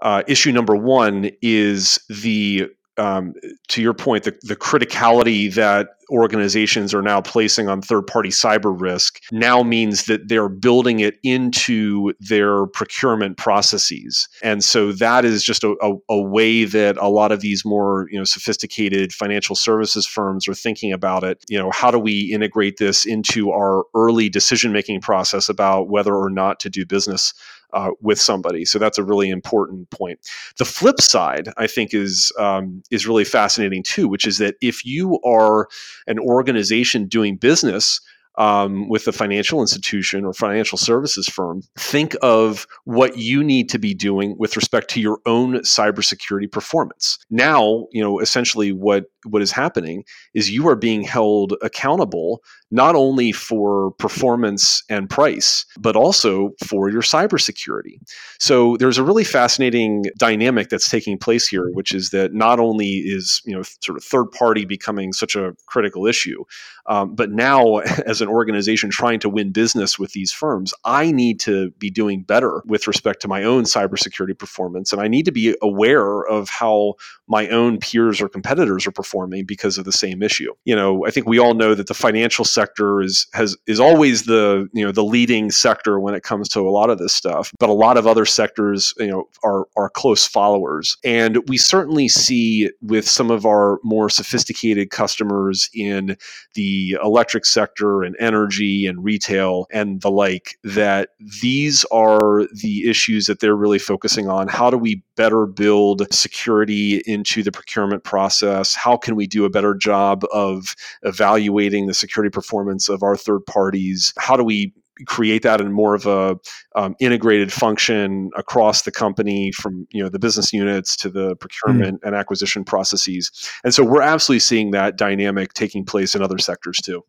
Uh, 0.00 0.22
issue 0.28 0.52
number 0.52 0.76
one 0.76 1.30
is 1.42 1.98
the 2.08 2.68
um, 2.98 3.34
to 3.68 3.82
your 3.82 3.94
point, 3.94 4.24
the, 4.24 4.36
the 4.42 4.56
criticality 4.56 5.52
that 5.54 5.88
organizations 6.10 6.94
are 6.94 7.02
now 7.02 7.20
placing 7.20 7.68
on 7.68 7.82
third 7.82 8.06
party 8.06 8.28
cyber 8.28 8.78
risk 8.80 9.20
now 9.32 9.62
means 9.62 10.04
that 10.04 10.28
they're 10.28 10.48
building 10.48 11.00
it 11.00 11.18
into 11.24 12.12
their 12.20 12.66
procurement 12.66 13.36
processes. 13.36 14.28
And 14.42 14.62
so 14.62 14.92
that 14.92 15.24
is 15.24 15.42
just 15.42 15.64
a, 15.64 15.74
a, 15.82 15.94
a, 16.08 16.22
way 16.22 16.64
that 16.64 16.96
a 16.98 17.08
lot 17.08 17.32
of 17.32 17.40
these 17.40 17.64
more 17.64 18.06
you 18.10 18.18
know 18.18 18.24
sophisticated 18.24 19.12
financial 19.12 19.56
services 19.56 20.06
firms 20.06 20.46
are 20.48 20.54
thinking 20.54 20.92
about 20.92 21.24
it. 21.24 21.44
You 21.48 21.58
know, 21.58 21.70
how 21.72 21.90
do 21.90 21.98
we 21.98 22.32
integrate 22.32 22.78
this 22.78 23.04
into 23.04 23.50
our 23.50 23.84
early 23.94 24.28
decision 24.28 24.72
making 24.72 25.00
process 25.00 25.48
about 25.48 25.88
whether 25.88 26.14
or 26.14 26.30
not 26.30 26.60
to 26.60 26.70
do 26.70 26.86
business 26.86 27.34
uh, 27.72 27.90
with 28.00 28.20
somebody. 28.20 28.64
So 28.64 28.78
that's 28.78 28.98
a 28.98 29.04
really 29.04 29.30
important 29.30 29.90
point. 29.90 30.20
The 30.58 30.64
flip 30.64 31.00
side, 31.00 31.48
I 31.56 31.66
think, 31.66 31.94
is 31.94 32.32
um, 32.38 32.82
is 32.90 33.06
really 33.06 33.24
fascinating 33.24 33.82
too, 33.82 34.08
which 34.08 34.26
is 34.26 34.38
that 34.38 34.56
if 34.60 34.84
you 34.84 35.20
are 35.24 35.68
an 36.06 36.18
organization 36.18 37.06
doing 37.06 37.36
business 37.36 38.00
um, 38.38 38.88
with 38.88 39.08
a 39.08 39.12
financial 39.12 39.60
institution 39.60 40.24
or 40.24 40.32
financial 40.32 40.76
services 40.76 41.26
firm, 41.26 41.62
think 41.78 42.14
of 42.22 42.66
what 42.84 43.16
you 43.16 43.42
need 43.42 43.68
to 43.70 43.78
be 43.78 43.94
doing 43.94 44.36
with 44.38 44.56
respect 44.56 44.90
to 44.90 45.00
your 45.00 45.18
own 45.26 45.54
cybersecurity 45.60 46.50
performance. 46.50 47.18
Now, 47.30 47.86
you 47.92 48.02
know, 48.02 48.18
essentially 48.20 48.72
what 48.72 49.06
what 49.24 49.42
is 49.42 49.50
happening 49.50 50.04
is 50.34 50.50
you 50.50 50.68
are 50.68 50.76
being 50.76 51.02
held 51.02 51.54
accountable 51.62 52.42
not 52.70 52.96
only 52.96 53.30
for 53.32 53.92
performance 53.92 54.82
and 54.90 55.08
price, 55.08 55.64
but 55.78 55.94
also 55.94 56.50
for 56.64 56.90
your 56.90 57.02
cybersecurity. 57.02 58.00
So 58.40 58.76
there's 58.78 58.98
a 58.98 59.04
really 59.04 59.24
fascinating 59.24 60.04
dynamic 60.18 60.68
that's 60.68 60.88
taking 60.88 61.16
place 61.18 61.46
here, 61.46 61.70
which 61.72 61.94
is 61.94 62.10
that 62.10 62.34
not 62.34 62.58
only 62.58 62.88
is 62.88 63.40
you 63.44 63.54
know 63.54 63.62
sort 63.82 63.96
of 63.96 64.04
third 64.04 64.26
party 64.32 64.64
becoming 64.64 65.12
such 65.12 65.36
a 65.36 65.54
critical 65.66 66.06
issue, 66.06 66.44
um, 66.86 67.14
but 67.14 67.30
now 67.30 67.78
as 68.06 68.20
an 68.20 68.28
organization 68.28 68.90
trying 68.90 69.20
to 69.20 69.28
win 69.28 69.52
business 69.52 69.98
with 69.98 70.12
these 70.12 70.32
firms, 70.32 70.74
I 70.84 71.12
need 71.12 71.38
to 71.40 71.70
be 71.72 71.90
doing 71.90 72.22
better 72.22 72.62
with 72.66 72.86
respect 72.86 73.22
to 73.22 73.28
my 73.28 73.44
own 73.44 73.64
cybersecurity 73.64 74.38
performance, 74.38 74.92
and 74.92 75.00
I 75.00 75.08
need 75.08 75.24
to 75.26 75.32
be 75.32 75.54
aware 75.62 76.22
of 76.22 76.48
how 76.48 76.94
my 77.28 77.48
own 77.48 77.78
peers 77.78 78.20
or 78.20 78.28
competitors 78.28 78.86
are 78.86 78.92
performing 78.92 79.44
because 79.44 79.78
of 79.78 79.84
the 79.84 79.92
same 79.92 80.22
issue. 80.22 80.52
You 80.64 80.74
know, 80.74 81.06
I 81.06 81.10
think 81.10 81.26
we 81.26 81.38
all 81.38 81.54
know 81.54 81.74
that 81.74 81.86
the 81.86 81.94
financial 81.94 82.44
sector 82.56 83.02
is 83.02 83.26
has 83.34 83.56
is 83.66 83.78
always 83.78 84.24
the 84.24 84.68
you 84.72 84.84
know 84.84 84.92
the 84.92 85.04
leading 85.04 85.50
sector 85.50 86.00
when 86.00 86.14
it 86.14 86.22
comes 86.22 86.48
to 86.48 86.60
a 86.60 86.70
lot 86.70 86.90
of 86.90 86.98
this 86.98 87.14
stuff, 87.14 87.52
but 87.60 87.68
a 87.68 87.74
lot 87.74 87.96
of 87.96 88.06
other 88.06 88.24
sectors 88.24 88.94
you 88.98 89.06
know 89.06 89.28
are 89.44 89.66
are 89.76 89.90
close 89.90 90.26
followers, 90.26 90.96
and 91.04 91.38
we 91.48 91.58
certainly 91.58 92.08
see 92.08 92.70
with 92.80 93.06
some 93.06 93.30
of 93.30 93.44
our 93.44 93.78
more 93.84 94.08
sophisticated 94.08 94.90
customers 94.90 95.68
in 95.74 96.16
the 96.54 96.96
electric 97.04 97.44
sector 97.44 98.02
and 98.02 98.16
energy 98.18 98.86
and 98.86 99.04
retail 99.04 99.66
and 99.70 100.00
the 100.00 100.10
like 100.10 100.56
that 100.64 101.10
these 101.42 101.84
are 101.92 102.46
the 102.62 102.88
issues 102.88 103.26
that 103.26 103.40
they're 103.40 103.56
really 103.56 103.78
focusing 103.78 104.28
on. 104.28 104.48
How 104.48 104.70
do 104.70 104.78
we 104.78 105.02
better 105.16 105.46
build 105.46 106.06
security 106.12 107.02
into 107.06 107.42
the 107.42 107.52
procurement 107.52 108.04
process? 108.04 108.74
How 108.74 108.96
can 108.96 109.14
we 109.14 109.26
do 109.26 109.44
a 109.44 109.50
better 109.50 109.74
job 109.74 110.24
of 110.32 110.74
evaluating 111.02 111.86
the 111.86 111.94
security 111.94 112.30
performance 112.30 112.45
of 112.88 113.02
our 113.02 113.16
third 113.16 113.44
parties? 113.46 114.12
How 114.18 114.36
do 114.36 114.44
we 114.44 114.72
create 115.04 115.42
that 115.42 115.60
in 115.60 115.72
more 115.72 115.94
of 115.94 116.06
a 116.06 116.36
um, 116.74 116.94
integrated 117.00 117.52
function 117.52 118.30
across 118.36 118.82
the 118.82 118.90
company 118.90 119.52
from 119.52 119.86
you 119.90 120.02
know 120.02 120.08
the 120.08 120.18
business 120.18 120.52
units 120.52 120.96
to 120.96 121.10
the 121.10 121.36
procurement 121.36 122.00
mm. 122.00 122.06
and 122.06 122.16
acquisition 122.16 122.64
processes 122.64 123.30
and 123.62 123.74
so 123.74 123.84
we're 123.84 124.00
absolutely 124.00 124.40
seeing 124.40 124.70
that 124.70 124.96
dynamic 124.96 125.52
taking 125.52 125.84
place 125.84 126.14
in 126.14 126.22
other 126.22 126.38
sectors 126.38 126.78
too 126.78 127.04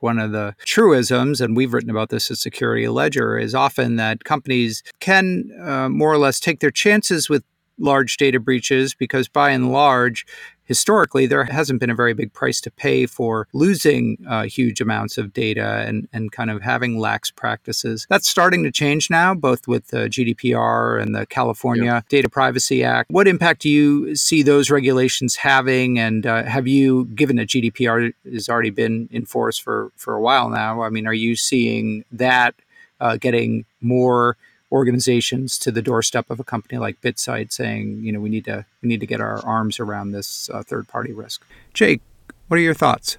one 0.00 0.20
of 0.20 0.30
the 0.30 0.54
truisms, 0.64 1.40
and 1.40 1.56
we've 1.56 1.72
written 1.72 1.90
about 1.90 2.10
this 2.10 2.30
at 2.30 2.36
Security 2.36 2.86
Ledger, 2.86 3.36
is 3.36 3.52
often 3.52 3.96
that 3.96 4.22
companies 4.22 4.84
can 5.00 5.50
uh, 5.60 5.88
more 5.88 6.12
or 6.12 6.18
less 6.18 6.38
take 6.38 6.60
their 6.60 6.70
chances 6.70 7.28
with 7.28 7.42
large 7.78 8.16
data 8.16 8.38
breaches 8.38 8.94
because 8.94 9.28
by 9.28 9.50
and 9.50 9.72
large 9.72 10.24
historically 10.68 11.26
there 11.26 11.44
hasn't 11.44 11.80
been 11.80 11.90
a 11.90 11.94
very 11.94 12.12
big 12.12 12.32
price 12.32 12.60
to 12.60 12.70
pay 12.70 13.06
for 13.06 13.48
losing 13.54 14.18
uh, 14.28 14.44
huge 14.44 14.80
amounts 14.80 15.16
of 15.16 15.32
data 15.32 15.84
and, 15.86 16.06
and 16.12 16.30
kind 16.30 16.50
of 16.50 16.62
having 16.62 16.98
lax 16.98 17.30
practices. 17.30 18.06
That's 18.10 18.28
starting 18.28 18.62
to 18.64 18.70
change 18.70 19.08
now, 19.08 19.34
both 19.34 19.66
with 19.66 19.88
the 19.88 20.08
GDPR 20.08 21.00
and 21.02 21.14
the 21.14 21.24
California 21.26 21.84
yeah. 21.84 22.00
Data 22.10 22.28
Privacy 22.28 22.84
Act. 22.84 23.10
What 23.10 23.26
impact 23.26 23.62
do 23.62 23.70
you 23.70 24.14
see 24.14 24.42
those 24.42 24.70
regulations 24.70 25.36
having? 25.36 25.98
And 25.98 26.26
uh, 26.26 26.44
have 26.44 26.68
you, 26.68 27.06
given 27.06 27.36
that 27.36 27.48
GDPR 27.48 28.12
has 28.30 28.48
already 28.50 28.70
been 28.70 29.08
in 29.10 29.24
force 29.24 29.56
for, 29.56 29.90
for 29.96 30.14
a 30.14 30.20
while 30.20 30.50
now, 30.50 30.82
I 30.82 30.90
mean, 30.90 31.06
are 31.06 31.14
you 31.14 31.34
seeing 31.34 32.04
that 32.12 32.54
uh, 33.00 33.16
getting 33.16 33.64
more 33.80 34.36
organizations 34.70 35.58
to 35.58 35.70
the 35.70 35.82
doorstep 35.82 36.30
of 36.30 36.40
a 36.40 36.44
company 36.44 36.78
like 36.78 37.00
BitSight 37.00 37.52
saying, 37.52 38.00
you 38.02 38.12
know, 38.12 38.20
we 38.20 38.28
need 38.28 38.44
to 38.44 38.64
we 38.82 38.88
need 38.88 39.00
to 39.00 39.06
get 39.06 39.20
our 39.20 39.44
arms 39.44 39.80
around 39.80 40.12
this 40.12 40.50
uh, 40.52 40.62
third 40.62 40.88
party 40.88 41.12
risk. 41.12 41.44
Jake, 41.74 42.00
what 42.48 42.58
are 42.58 42.62
your 42.62 42.74
thoughts? 42.74 43.16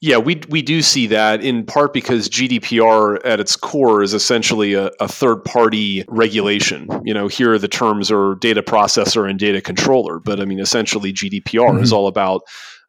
Yeah, 0.00 0.18
we 0.18 0.42
we 0.50 0.60
do 0.60 0.82
see 0.82 1.06
that 1.06 1.42
in 1.42 1.64
part 1.64 1.94
because 1.94 2.28
GDPR 2.28 3.20
at 3.24 3.40
its 3.40 3.56
core 3.56 4.02
is 4.02 4.12
essentially 4.12 4.74
a, 4.74 4.90
a 5.00 5.08
third 5.08 5.42
party 5.44 6.04
regulation. 6.08 6.88
You 7.04 7.14
know, 7.14 7.26
here 7.26 7.58
the 7.58 7.68
terms 7.68 8.10
are 8.10 8.34
data 8.34 8.62
processor 8.62 9.28
and 9.28 9.38
data 9.38 9.62
controller, 9.62 10.18
but 10.18 10.40
I 10.40 10.44
mean 10.44 10.60
essentially 10.60 11.10
GDPR 11.12 11.70
mm-hmm. 11.70 11.82
is 11.82 11.90
all 11.90 12.06
about 12.06 12.42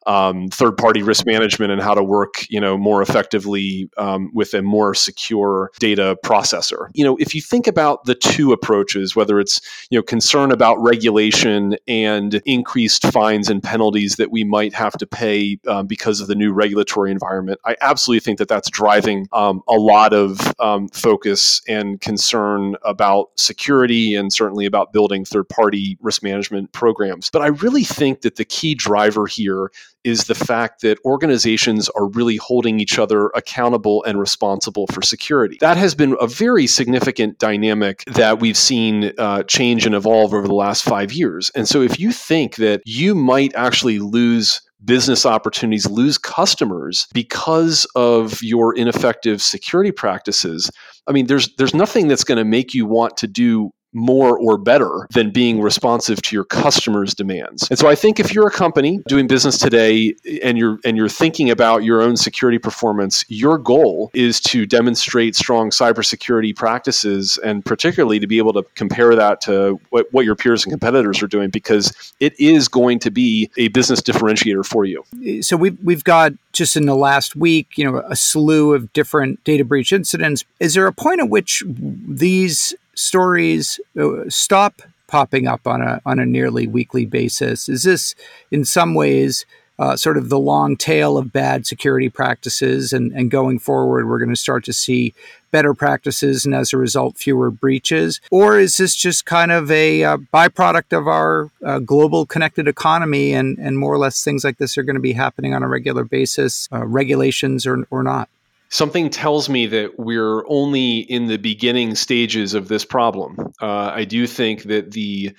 um, 0.06 0.48
third 0.48 0.76
party 0.76 1.02
risk 1.02 1.26
management 1.26 1.72
and 1.72 1.82
how 1.82 1.94
to 1.94 2.02
work 2.02 2.46
you 2.48 2.60
know 2.60 2.76
more 2.78 3.02
effectively 3.02 3.88
um, 3.96 4.30
with 4.32 4.54
a 4.54 4.62
more 4.62 4.94
secure 4.94 5.70
data 5.78 6.16
processor. 6.24 6.88
You 6.94 7.04
know, 7.04 7.16
if 7.16 7.34
you 7.34 7.40
think 7.40 7.66
about 7.66 8.04
the 8.04 8.14
two 8.14 8.52
approaches, 8.52 9.14
whether 9.16 9.40
it's 9.40 9.60
you 9.90 9.98
know 9.98 10.02
concern 10.02 10.50
about 10.50 10.76
regulation 10.80 11.76
and 11.86 12.40
increased 12.44 13.06
fines 13.12 13.48
and 13.48 13.62
penalties 13.62 14.16
that 14.16 14.30
we 14.30 14.44
might 14.44 14.74
have 14.74 14.94
to 14.94 15.06
pay 15.06 15.58
um, 15.66 15.86
because 15.86 16.20
of 16.20 16.28
the 16.28 16.34
new 16.34 16.52
regulatory 16.52 17.10
environment, 17.10 17.60
I 17.64 17.76
absolutely 17.80 18.20
think 18.20 18.38
that 18.38 18.48
that's 18.48 18.70
driving 18.70 19.26
um, 19.32 19.62
a 19.68 19.74
lot 19.74 20.12
of 20.12 20.40
um, 20.58 20.88
focus 20.88 21.60
and 21.68 22.00
concern 22.00 22.76
about 22.82 23.28
security 23.36 24.14
and 24.14 24.32
certainly 24.32 24.66
about 24.66 24.92
building 24.92 25.24
third 25.24 25.48
party 25.48 25.98
risk 26.00 26.22
management 26.22 26.72
programs. 26.72 27.30
But 27.30 27.42
I 27.42 27.48
really 27.48 27.84
think 27.84 28.22
that 28.22 28.36
the 28.36 28.44
key 28.44 28.74
driver 28.74 29.26
here 29.26 29.70
is 30.06 30.24
the 30.24 30.34
fact 30.34 30.82
that 30.82 30.98
organizations 31.04 31.88
are 31.90 32.08
really 32.10 32.36
holding 32.36 32.78
each 32.78 32.98
other 32.98 33.26
accountable 33.34 34.04
and 34.04 34.18
responsible 34.18 34.86
for 34.92 35.02
security. 35.02 35.58
That 35.60 35.76
has 35.76 35.94
been 35.94 36.16
a 36.20 36.28
very 36.28 36.66
significant 36.66 37.38
dynamic 37.38 38.04
that 38.06 38.38
we've 38.40 38.56
seen 38.56 39.12
uh, 39.18 39.42
change 39.42 39.84
and 39.84 39.94
evolve 39.94 40.32
over 40.32 40.46
the 40.46 40.54
last 40.54 40.84
five 40.84 41.12
years. 41.12 41.50
And 41.56 41.68
so 41.68 41.82
if 41.82 41.98
you 41.98 42.12
think 42.12 42.56
that 42.56 42.82
you 42.86 43.14
might 43.16 43.52
actually 43.56 43.98
lose 43.98 44.62
business 44.84 45.26
opportunities, 45.26 45.88
lose 45.88 46.18
customers 46.18 47.08
because 47.12 47.86
of 47.96 48.42
your 48.42 48.76
ineffective 48.76 49.42
security 49.42 49.90
practices. 49.90 50.70
I 51.08 51.12
mean, 51.12 51.26
there's 51.26 51.54
there's 51.56 51.74
nothing 51.74 52.08
that's 52.08 52.24
going 52.24 52.38
to 52.38 52.44
make 52.44 52.74
you 52.74 52.86
want 52.86 53.16
to 53.18 53.26
do 53.26 53.70
more 53.96 54.38
or 54.38 54.58
better 54.58 55.08
than 55.12 55.30
being 55.30 55.60
responsive 55.60 56.20
to 56.22 56.36
your 56.36 56.44
customers' 56.44 57.14
demands. 57.14 57.66
And 57.70 57.78
so 57.78 57.88
I 57.88 57.94
think 57.94 58.20
if 58.20 58.34
you're 58.34 58.46
a 58.46 58.52
company 58.52 59.00
doing 59.08 59.26
business 59.26 59.58
today 59.58 60.14
and 60.42 60.58
you're 60.58 60.78
and 60.84 60.96
you're 60.96 61.08
thinking 61.08 61.50
about 61.50 61.82
your 61.82 62.02
own 62.02 62.16
security 62.16 62.58
performance, 62.58 63.24
your 63.28 63.58
goal 63.58 64.10
is 64.14 64.40
to 64.42 64.66
demonstrate 64.66 65.34
strong 65.34 65.70
cybersecurity 65.70 66.54
practices 66.54 67.38
and 67.42 67.64
particularly 67.64 68.20
to 68.20 68.26
be 68.26 68.38
able 68.38 68.52
to 68.52 68.62
compare 68.74 69.16
that 69.16 69.40
to 69.40 69.80
what, 69.90 70.06
what 70.12 70.24
your 70.24 70.36
peers 70.36 70.64
and 70.64 70.72
competitors 70.72 71.22
are 71.22 71.26
doing 71.26 71.48
because 71.48 72.12
it 72.20 72.38
is 72.38 72.68
going 72.68 72.98
to 72.98 73.10
be 73.10 73.50
a 73.56 73.68
business 73.68 74.00
differentiator 74.00 74.64
for 74.64 74.84
you. 74.84 75.02
So 75.42 75.56
we've 75.56 75.78
we've 75.82 76.04
got 76.04 76.32
just 76.52 76.76
in 76.76 76.86
the 76.86 76.94
last 76.94 77.34
week, 77.34 77.76
you 77.76 77.84
know, 77.84 78.02
a 78.08 78.16
slew 78.16 78.74
of 78.74 78.92
different 78.92 79.42
data 79.44 79.64
breach 79.64 79.92
incidents. 79.92 80.44
Is 80.60 80.74
there 80.74 80.86
a 80.86 80.92
point 80.92 81.20
at 81.20 81.28
which 81.28 81.62
these 81.66 82.74
stories 82.96 83.78
uh, 83.98 84.28
stop 84.28 84.82
popping 85.06 85.46
up 85.46 85.66
on 85.66 85.82
a 85.82 86.00
on 86.04 86.18
a 86.18 86.26
nearly 86.26 86.66
weekly 86.66 87.04
basis? 87.04 87.68
Is 87.68 87.84
this 87.84 88.14
in 88.50 88.64
some 88.64 88.94
ways 88.94 89.46
uh, 89.78 89.96
sort 89.96 90.16
of 90.16 90.28
the 90.28 90.38
long 90.38 90.76
tail 90.76 91.18
of 91.18 91.32
bad 91.32 91.66
security 91.66 92.08
practices, 92.08 92.92
and, 92.92 93.12
and 93.12 93.30
going 93.30 93.58
forward, 93.58 94.08
we're 94.08 94.18
going 94.18 94.30
to 94.30 94.36
start 94.36 94.64
to 94.64 94.72
see 94.72 95.12
better 95.50 95.74
practices, 95.74 96.44
and 96.44 96.54
as 96.54 96.72
a 96.72 96.78
result, 96.78 97.16
fewer 97.16 97.50
breaches? 97.50 98.20
Or 98.30 98.58
is 98.58 98.78
this 98.78 98.94
just 98.94 99.26
kind 99.26 99.52
of 99.52 99.70
a 99.70 100.02
uh, 100.02 100.16
byproduct 100.32 100.96
of 100.96 101.06
our 101.06 101.50
uh, 101.64 101.78
global 101.78 102.26
connected 102.26 102.68
economy, 102.68 103.34
and 103.34 103.58
and 103.58 103.78
more 103.78 103.92
or 103.92 103.98
less 103.98 104.24
things 104.24 104.44
like 104.44 104.58
this 104.58 104.78
are 104.78 104.82
going 104.82 104.96
to 104.96 105.00
be 105.00 105.12
happening 105.12 105.54
on 105.54 105.62
a 105.62 105.68
regular 105.68 106.04
basis, 106.04 106.68
uh, 106.72 106.86
regulations 106.86 107.66
or 107.66 107.86
or 107.90 108.02
not? 108.02 108.28
Something 108.76 109.08
tells 109.08 109.48
me 109.48 109.66
that 109.66 109.98
we're 109.98 110.46
only 110.48 110.98
in 110.98 111.28
the 111.28 111.38
beginning 111.38 111.94
stages 111.94 112.52
of 112.52 112.68
this 112.68 112.84
problem. 112.84 113.34
Uh, 113.60 113.90
I 113.94 114.04
do 114.04 114.26
think 114.26 114.64
that 114.64 114.90
the 114.90 115.34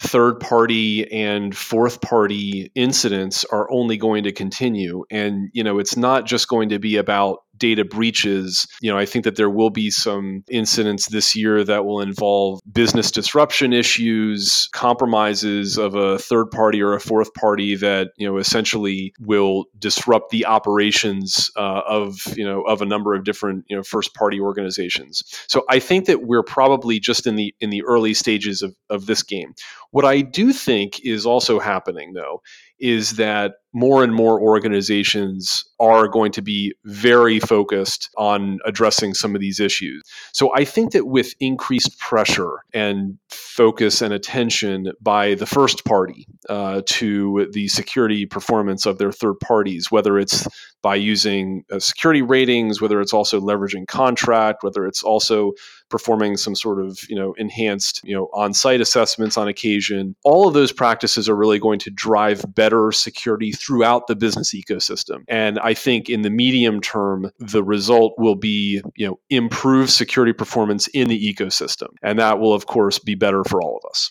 third 0.00 0.40
party 0.40 1.12
and 1.12 1.54
fourth 1.54 2.00
party 2.00 2.72
incidents 2.74 3.44
are 3.44 3.70
only 3.70 3.98
going 3.98 4.24
to 4.24 4.32
continue. 4.32 5.04
And, 5.10 5.50
you 5.52 5.62
know, 5.62 5.78
it's 5.78 5.94
not 5.94 6.24
just 6.24 6.48
going 6.48 6.70
to 6.70 6.78
be 6.78 6.96
about 6.96 7.40
data 7.60 7.84
breaches, 7.84 8.66
you 8.80 8.90
know, 8.90 8.98
I 8.98 9.06
think 9.06 9.24
that 9.24 9.36
there 9.36 9.50
will 9.50 9.70
be 9.70 9.90
some 9.90 10.42
incidents 10.50 11.08
this 11.08 11.36
year 11.36 11.62
that 11.62 11.84
will 11.84 12.00
involve 12.00 12.58
business 12.72 13.12
disruption 13.12 13.72
issues, 13.72 14.68
compromises 14.72 15.78
of 15.78 15.94
a 15.94 16.18
third 16.18 16.50
party 16.50 16.82
or 16.82 16.94
a 16.94 17.00
fourth 17.00 17.32
party 17.34 17.76
that, 17.76 18.08
you 18.16 18.26
know, 18.26 18.38
essentially 18.38 19.12
will 19.20 19.66
disrupt 19.78 20.30
the 20.30 20.46
operations 20.46 21.50
uh, 21.56 21.82
of, 21.86 22.16
you 22.36 22.44
know, 22.44 22.62
of 22.62 22.82
a 22.82 22.86
number 22.86 23.14
of 23.14 23.24
different, 23.24 23.64
you 23.68 23.76
know, 23.76 23.82
first 23.84 24.14
party 24.14 24.40
organizations. 24.40 25.22
So 25.46 25.64
I 25.68 25.78
think 25.78 26.06
that 26.06 26.22
we're 26.22 26.42
probably 26.42 26.98
just 26.98 27.26
in 27.26 27.36
the 27.36 27.54
in 27.60 27.70
the 27.70 27.82
early 27.82 28.14
stages 28.14 28.62
of, 28.62 28.74
of 28.88 29.06
this 29.06 29.22
game. 29.22 29.54
What 29.90 30.04
I 30.04 30.22
do 30.22 30.52
think 30.52 31.04
is 31.04 31.26
also 31.26 31.60
happening 31.60 32.14
though 32.14 32.42
is 32.80 33.12
that 33.12 33.54
more 33.72 34.02
and 34.02 34.14
more 34.14 34.40
organizations 34.40 35.64
are 35.78 36.08
going 36.08 36.32
to 36.32 36.42
be 36.42 36.74
very 36.84 37.38
focused 37.38 38.10
on 38.16 38.58
addressing 38.66 39.14
some 39.14 39.34
of 39.34 39.40
these 39.40 39.60
issues. 39.60 40.02
So 40.32 40.52
I 40.54 40.64
think 40.64 40.92
that 40.92 41.06
with 41.06 41.34
increased 41.38 41.98
pressure 41.98 42.64
and 42.74 43.18
focus 43.28 44.02
and 44.02 44.12
attention 44.12 44.92
by 45.00 45.34
the 45.34 45.46
first 45.46 45.84
party 45.84 46.26
uh, 46.48 46.82
to 46.86 47.48
the 47.52 47.68
security 47.68 48.26
performance 48.26 48.86
of 48.86 48.98
their 48.98 49.12
third 49.12 49.38
parties, 49.40 49.90
whether 49.90 50.18
it's 50.18 50.48
by 50.82 50.94
using 50.94 51.64
uh, 51.70 51.78
security 51.78 52.22
ratings, 52.22 52.80
whether 52.80 53.00
it's 53.00 53.12
also 53.12 53.40
leveraging 53.40 53.86
contract, 53.86 54.62
whether 54.62 54.86
it's 54.86 55.02
also 55.02 55.52
performing 55.88 56.36
some 56.36 56.54
sort 56.54 56.80
of 56.84 56.98
you 57.08 57.16
know 57.16 57.34
enhanced 57.34 58.00
you 58.04 58.14
know 58.14 58.28
on-site 58.32 58.80
assessments 58.80 59.36
on 59.36 59.48
occasion, 59.48 60.14
all 60.24 60.48
of 60.48 60.54
those 60.54 60.72
practices 60.72 61.28
are 61.28 61.36
really 61.36 61.58
going 61.58 61.78
to 61.78 61.90
drive 61.90 62.44
better 62.54 62.92
security 62.92 63.52
throughout 63.52 64.06
the 64.06 64.16
business 64.16 64.54
ecosystem. 64.54 65.24
And 65.28 65.58
I 65.58 65.74
think 65.74 66.08
in 66.08 66.22
the 66.22 66.30
medium 66.30 66.80
term, 66.80 67.30
the 67.38 67.62
result 67.62 68.14
will 68.18 68.36
be, 68.36 68.80
you 68.96 69.06
know, 69.06 69.18
improved 69.28 69.90
security 69.90 70.32
performance 70.32 70.86
in 70.88 71.08
the 71.08 71.34
ecosystem. 71.34 71.88
And 72.02 72.18
that 72.18 72.38
will, 72.38 72.52
of 72.52 72.66
course, 72.66 72.98
be 72.98 73.14
better 73.14 73.44
for 73.44 73.62
all 73.62 73.80
of 73.82 73.88
us. 73.88 74.10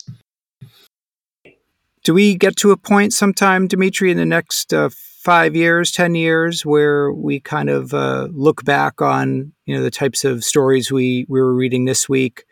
Do 2.04 2.14
we 2.14 2.36
get 2.36 2.56
to 2.58 2.72
a 2.72 2.78
point 2.78 3.14
sometime, 3.14 3.68
Dimitri, 3.68 4.12
in 4.12 4.18
the 4.18 4.26
next 4.26 4.74
uh, 4.74 4.90
five 5.24 5.56
years, 5.56 5.92
10 5.92 6.16
years, 6.16 6.66
where 6.66 7.12
we 7.12 7.40
kind 7.40 7.70
of 7.70 7.94
uh, 7.94 8.28
look 8.32 8.64
back 8.64 9.02
on, 9.02 9.52
you 9.66 9.76
know, 9.76 9.84
the 9.84 9.92
types 9.92 10.24
of 10.24 10.44
stories 10.44 10.92
we, 10.92 11.26
we 11.30 11.40
were 11.40 11.54
reading 11.54 11.86
this 11.86 12.08
week 12.08 12.46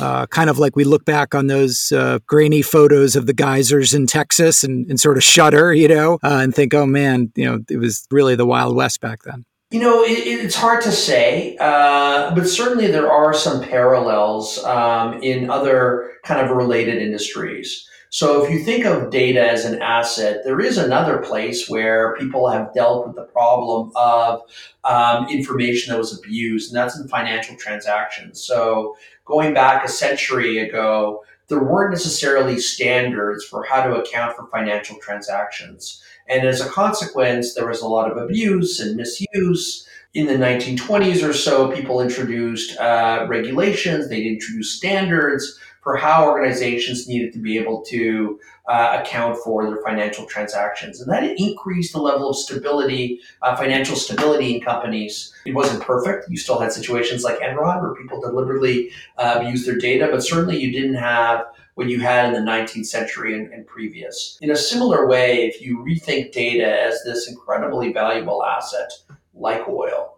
uh, 0.00 0.26
kind 0.26 0.50
of 0.50 0.58
like 0.58 0.76
we 0.76 0.84
look 0.84 1.04
back 1.04 1.34
on 1.34 1.46
those 1.46 1.92
uh, 1.92 2.18
grainy 2.26 2.62
photos 2.62 3.16
of 3.16 3.26
the 3.26 3.32
geysers 3.32 3.92
in 3.92 4.06
Texas 4.06 4.64
and, 4.64 4.88
and 4.88 4.98
sort 4.98 5.16
of 5.16 5.22
shudder, 5.22 5.74
you 5.74 5.88
know, 5.88 6.14
uh, 6.24 6.40
and 6.42 6.54
think, 6.54 6.74
oh 6.74 6.86
man, 6.86 7.30
you 7.36 7.44
know, 7.44 7.60
it 7.68 7.76
was 7.76 8.06
really 8.10 8.34
the 8.34 8.46
Wild 8.46 8.74
West 8.74 9.00
back 9.00 9.22
then. 9.24 9.44
You 9.70 9.80
know, 9.80 10.02
it, 10.02 10.26
it's 10.26 10.56
hard 10.56 10.82
to 10.82 10.90
say, 10.90 11.56
uh, 11.60 12.34
but 12.34 12.48
certainly 12.48 12.88
there 12.88 13.10
are 13.10 13.32
some 13.32 13.62
parallels 13.62 14.62
um, 14.64 15.22
in 15.22 15.48
other 15.48 16.12
kind 16.24 16.40
of 16.40 16.56
related 16.56 17.00
industries. 17.00 17.86
So 18.12 18.44
if 18.44 18.50
you 18.50 18.58
think 18.58 18.84
of 18.84 19.10
data 19.10 19.40
as 19.40 19.64
an 19.64 19.80
asset, 19.80 20.42
there 20.44 20.60
is 20.60 20.78
another 20.78 21.18
place 21.18 21.68
where 21.68 22.16
people 22.16 22.50
have 22.50 22.74
dealt 22.74 23.06
with 23.06 23.14
the 23.14 23.22
problem 23.22 23.92
of 23.94 24.42
um, 24.82 25.28
information 25.28 25.92
that 25.92 25.98
was 25.98 26.18
abused, 26.18 26.70
and 26.70 26.76
that's 26.76 26.98
in 26.98 27.06
financial 27.06 27.56
transactions. 27.56 28.42
So 28.42 28.96
going 29.24 29.54
back 29.54 29.84
a 29.84 29.88
century 29.88 30.58
ago, 30.58 31.22
there 31.46 31.62
weren't 31.62 31.92
necessarily 31.92 32.58
standards 32.58 33.44
for 33.44 33.62
how 33.62 33.84
to 33.84 34.00
account 34.00 34.34
for 34.36 34.48
financial 34.48 34.96
transactions. 35.00 36.02
And 36.28 36.46
as 36.46 36.60
a 36.60 36.68
consequence, 36.68 37.54
there 37.54 37.68
was 37.68 37.80
a 37.80 37.88
lot 37.88 38.10
of 38.10 38.16
abuse 38.16 38.80
and 38.80 38.96
misuse. 38.96 39.86
In 40.12 40.26
the 40.26 40.34
1920s 40.34 41.26
or 41.26 41.32
so, 41.32 41.70
people 41.70 42.00
introduced 42.00 42.76
uh, 42.78 43.26
regulations, 43.28 44.08
they 44.08 44.24
introduced 44.24 44.76
standards 44.76 45.56
for 45.82 45.96
how 45.96 46.26
organizations 46.26 47.06
needed 47.06 47.32
to 47.32 47.38
be 47.38 47.56
able 47.56 47.82
to 47.82 48.40
uh, 48.68 49.00
account 49.00 49.38
for 49.38 49.64
their 49.64 49.80
financial 49.82 50.26
transactions. 50.26 51.00
And 51.00 51.10
that 51.12 51.38
increased 51.38 51.92
the 51.92 52.00
level 52.00 52.30
of 52.30 52.36
stability, 52.36 53.20
uh, 53.42 53.54
financial 53.54 53.94
stability 53.94 54.56
in 54.56 54.60
companies. 54.60 55.32
It 55.46 55.54
wasn't 55.54 55.82
perfect. 55.82 56.28
You 56.28 56.36
still 56.36 56.58
had 56.58 56.72
situations 56.72 57.22
like 57.22 57.38
Enron 57.38 57.80
where 57.80 57.94
people 57.94 58.20
deliberately 58.20 58.90
uh, 59.16 59.36
abused 59.38 59.64
their 59.64 59.78
data, 59.78 60.08
but 60.10 60.24
certainly 60.24 60.58
you 60.58 60.72
didn't 60.72 60.96
have 60.96 61.46
what 61.74 61.88
you 61.88 62.00
had 62.00 62.26
in 62.26 62.32
the 62.32 62.50
19th 62.50 62.86
century 62.86 63.34
and, 63.34 63.52
and 63.52 63.64
previous. 63.64 64.38
In 64.42 64.50
a 64.50 64.56
similar 64.56 65.06
way, 65.06 65.46
if 65.46 65.62
you 65.62 65.78
rethink 65.78 66.32
data 66.32 66.82
as 66.82 67.00
this 67.04 67.28
incredibly 67.28 67.92
valuable 67.92 68.44
asset 68.44 68.92
like 69.40 69.66
oil, 69.68 70.16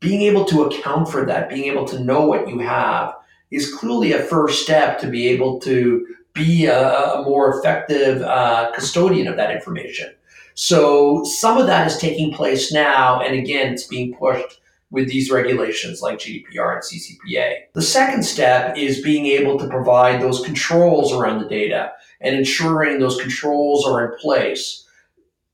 being 0.00 0.22
able 0.22 0.44
to 0.46 0.64
account 0.64 1.08
for 1.08 1.24
that, 1.26 1.48
being 1.48 1.70
able 1.70 1.86
to 1.86 2.00
know 2.00 2.26
what 2.26 2.48
you 2.48 2.58
have, 2.58 3.14
is 3.50 3.74
clearly 3.74 4.12
a 4.12 4.22
first 4.22 4.62
step 4.62 4.98
to 5.00 5.08
be 5.08 5.28
able 5.28 5.60
to 5.60 6.06
be 6.32 6.66
a, 6.66 7.12
a 7.12 7.22
more 7.22 7.58
effective 7.58 8.22
uh, 8.22 8.72
custodian 8.74 9.28
of 9.28 9.36
that 9.36 9.54
information. 9.54 10.12
So 10.54 11.24
some 11.24 11.58
of 11.58 11.66
that 11.66 11.86
is 11.86 11.98
taking 11.98 12.32
place 12.32 12.72
now, 12.72 13.20
and 13.20 13.38
again, 13.38 13.72
it's 13.72 13.86
being 13.86 14.14
pushed 14.14 14.60
with 14.90 15.08
these 15.08 15.30
regulations 15.30 16.02
like 16.02 16.18
GDPR 16.18 16.74
and 16.74 16.82
CCPA. 16.82 17.54
The 17.72 17.82
second 17.82 18.24
step 18.24 18.76
is 18.76 19.00
being 19.00 19.26
able 19.26 19.58
to 19.58 19.68
provide 19.68 20.20
those 20.20 20.44
controls 20.44 21.12
around 21.12 21.42
the 21.42 21.48
data 21.48 21.92
and 22.20 22.36
ensuring 22.36 22.98
those 22.98 23.20
controls 23.20 23.86
are 23.86 24.12
in 24.12 24.18
place. 24.18 24.86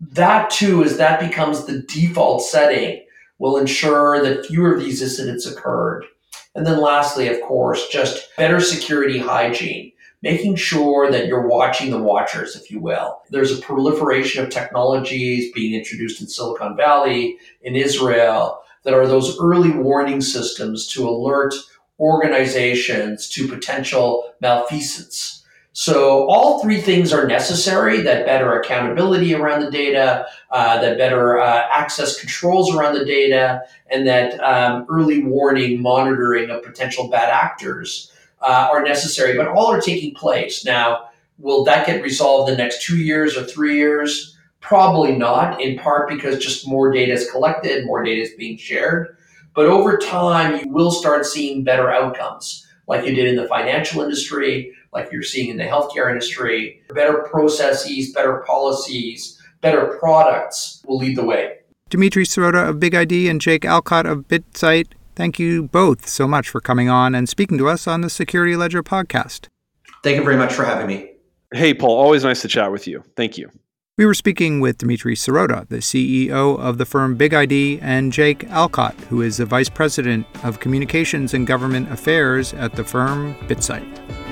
that 0.01 0.51
too, 0.51 0.83
is 0.83 0.97
that 0.97 1.19
becomes 1.19 1.65
the 1.65 1.83
default 1.83 2.43
setting, 2.43 3.05
will 3.39 3.57
ensure 3.57 4.23
that 4.23 4.47
fewer 4.47 4.75
of 4.75 4.81
these 4.81 5.03
incidents 5.03 5.47
occurred. 5.47 6.05
And 6.55 6.67
then 6.67 6.81
lastly, 6.81 7.29
of 7.29 7.41
course, 7.43 7.89
just 7.89 8.29
better 8.37 8.61
security 8.61 9.19
hygiene, 9.19 9.93
making 10.23 10.57
sure 10.57 11.11
that 11.11 11.27
you're 11.27 11.47
watching 11.47 11.91
the 11.91 12.03
watchers, 12.03 12.57
if 12.57 12.71
you 12.71 12.81
will. 12.81 13.21
There's 13.31 13.57
a 13.57 13.63
proliferation 13.63 14.43
of 14.43 14.51
technologies 14.51 15.53
being 15.53 15.75
introduced 15.75 16.21
in 16.21 16.27
Silicon 16.27 16.77
Valley, 16.77 17.39
in 17.63 17.77
Israel, 17.77 18.61
that 18.83 18.95
are 18.95 19.07
those 19.07 19.39
early 19.39 19.71
warning 19.71 20.21
systems 20.21 20.87
to 20.89 21.09
alert 21.09 21.55
organizations 22.01 23.29
to 23.29 23.47
potential 23.47 24.33
malfeasance. 24.41 25.45
So 25.73 26.29
all 26.29 26.61
three 26.61 26.81
things 26.81 27.13
are 27.13 27.27
necessary: 27.29 28.01
that 28.01 28.27
better 28.27 28.59
accountability 28.59 29.35
around 29.35 29.61
the 29.61 29.71
data, 29.71 30.27
uh, 30.51 30.81
that 30.81 30.99
better 30.99 31.39
uh, 31.39 31.67
access 31.71 32.19
controls 32.19 32.75
around 32.75 32.95
the 32.95 33.05
data, 33.05 33.63
and 33.91 34.07
that 34.07 34.39
um, 34.41 34.87
early 34.89 35.23
warning 35.23 35.81
monitoring 35.81 36.51
of 36.51 36.63
potential 36.63 37.09
bad 37.09 37.29
actors 37.29 38.13
uh, 38.41 38.69
are 38.71 38.83
necessary. 38.83 39.37
But 39.37 39.49
all 39.49 39.67
are 39.67 39.81
taking 39.81 40.15
place 40.15 40.65
now. 40.65 41.05
Will 41.39 41.65
that 41.65 41.87
get 41.87 42.03
resolved 42.03 42.51
in 42.51 42.57
the 42.57 42.63
next 42.63 42.83
two 42.83 42.99
years 42.99 43.37
or 43.37 43.45
three 43.45 43.77
years? 43.77 44.37
Probably 44.61 45.17
not. 45.17 45.61
In 45.61 45.79
part 45.79 46.09
because 46.09 46.43
just 46.43 46.67
more 46.67 46.91
data 46.91 47.13
is 47.13 47.31
collected, 47.31 47.87
more 47.87 48.03
data 48.03 48.23
is 48.23 48.35
being 48.37 48.57
shared. 48.57 49.17
But 49.55 49.67
over 49.67 49.99
time, 49.99 50.61
you 50.61 50.73
will 50.73 50.91
start 50.91 51.27
seeing 51.27 51.63
better 51.63 51.91
outcomes, 51.91 52.67
like 52.87 53.05
you 53.05 53.15
did 53.15 53.27
in 53.27 53.37
the 53.37 53.49
financial 53.49 54.03
industry 54.03 54.73
like 54.93 55.11
you're 55.13 55.23
seeing 55.23 55.51
in 55.51 55.57
the 55.57 55.65
healthcare 55.65 56.11
industry. 56.11 56.83
Better 56.91 57.19
processes, 57.31 58.13
better 58.13 58.43
policies, 58.47 59.38
better 59.61 59.97
products 59.99 60.83
will 60.87 60.99
lead 60.99 61.17
the 61.17 61.25
way. 61.25 61.59
Dmitry 61.91 62.25
Sirota 62.25 62.69
of 62.69 62.77
BigID 62.77 63.31
and 63.31 63.41
Jake 63.41 63.65
Olcott 63.65 64.07
of 64.07 64.29
BitSight, 64.29 64.89
thank 65.17 65.39
you 65.39 65.65
both 65.65 66.09
so 66.09 66.29
much 66.29 66.49
for 66.49 66.61
coming 66.61 66.89
on 66.89 67.15
and 67.15 67.29
speaking 67.29 67.57
to 67.59 67.69
us 67.69 67.87
on 67.87 68.03
the 68.03 68.11
Security 68.11 68.57
Ledger 68.57 68.83
podcast. 68.83 69.47
Thank 70.03 70.17
you 70.17 70.25
very 70.25 70.37
much 70.37 70.53
for 70.53 70.65
having 70.65 70.87
me. 70.87 71.13
Hey, 71.53 71.73
Paul, 71.73 71.97
always 71.97 72.25
nice 72.25 72.43
to 72.43 72.49
chat 72.49 72.71
with 72.71 72.87
you. 72.87 73.03
Thank 73.17 73.39
you. 73.39 73.51
We 73.97 74.07
were 74.07 74.15
speaking 74.15 74.61
with 74.61 74.79
Dmitry 74.79 75.17
Sirota, 75.17 75.67
the 75.69 75.79
CEO 75.79 76.57
of 76.59 76.79
the 76.79 76.85
firm 76.85 77.19
BigID, 77.19 77.81
and 77.83 78.13
Jake 78.13 78.49
Olcott, 78.53 78.95
who 79.09 79.23
is 79.23 79.39
the 79.39 79.47
Vice 79.47 79.69
President 79.69 80.25
of 80.45 80.61
Communications 80.61 81.35
and 81.35 81.47
Government 81.47 81.91
Affairs 81.91 82.55
at 82.55 82.75
the 82.75 82.85
firm 82.85 83.35
BitSight. 83.49 84.28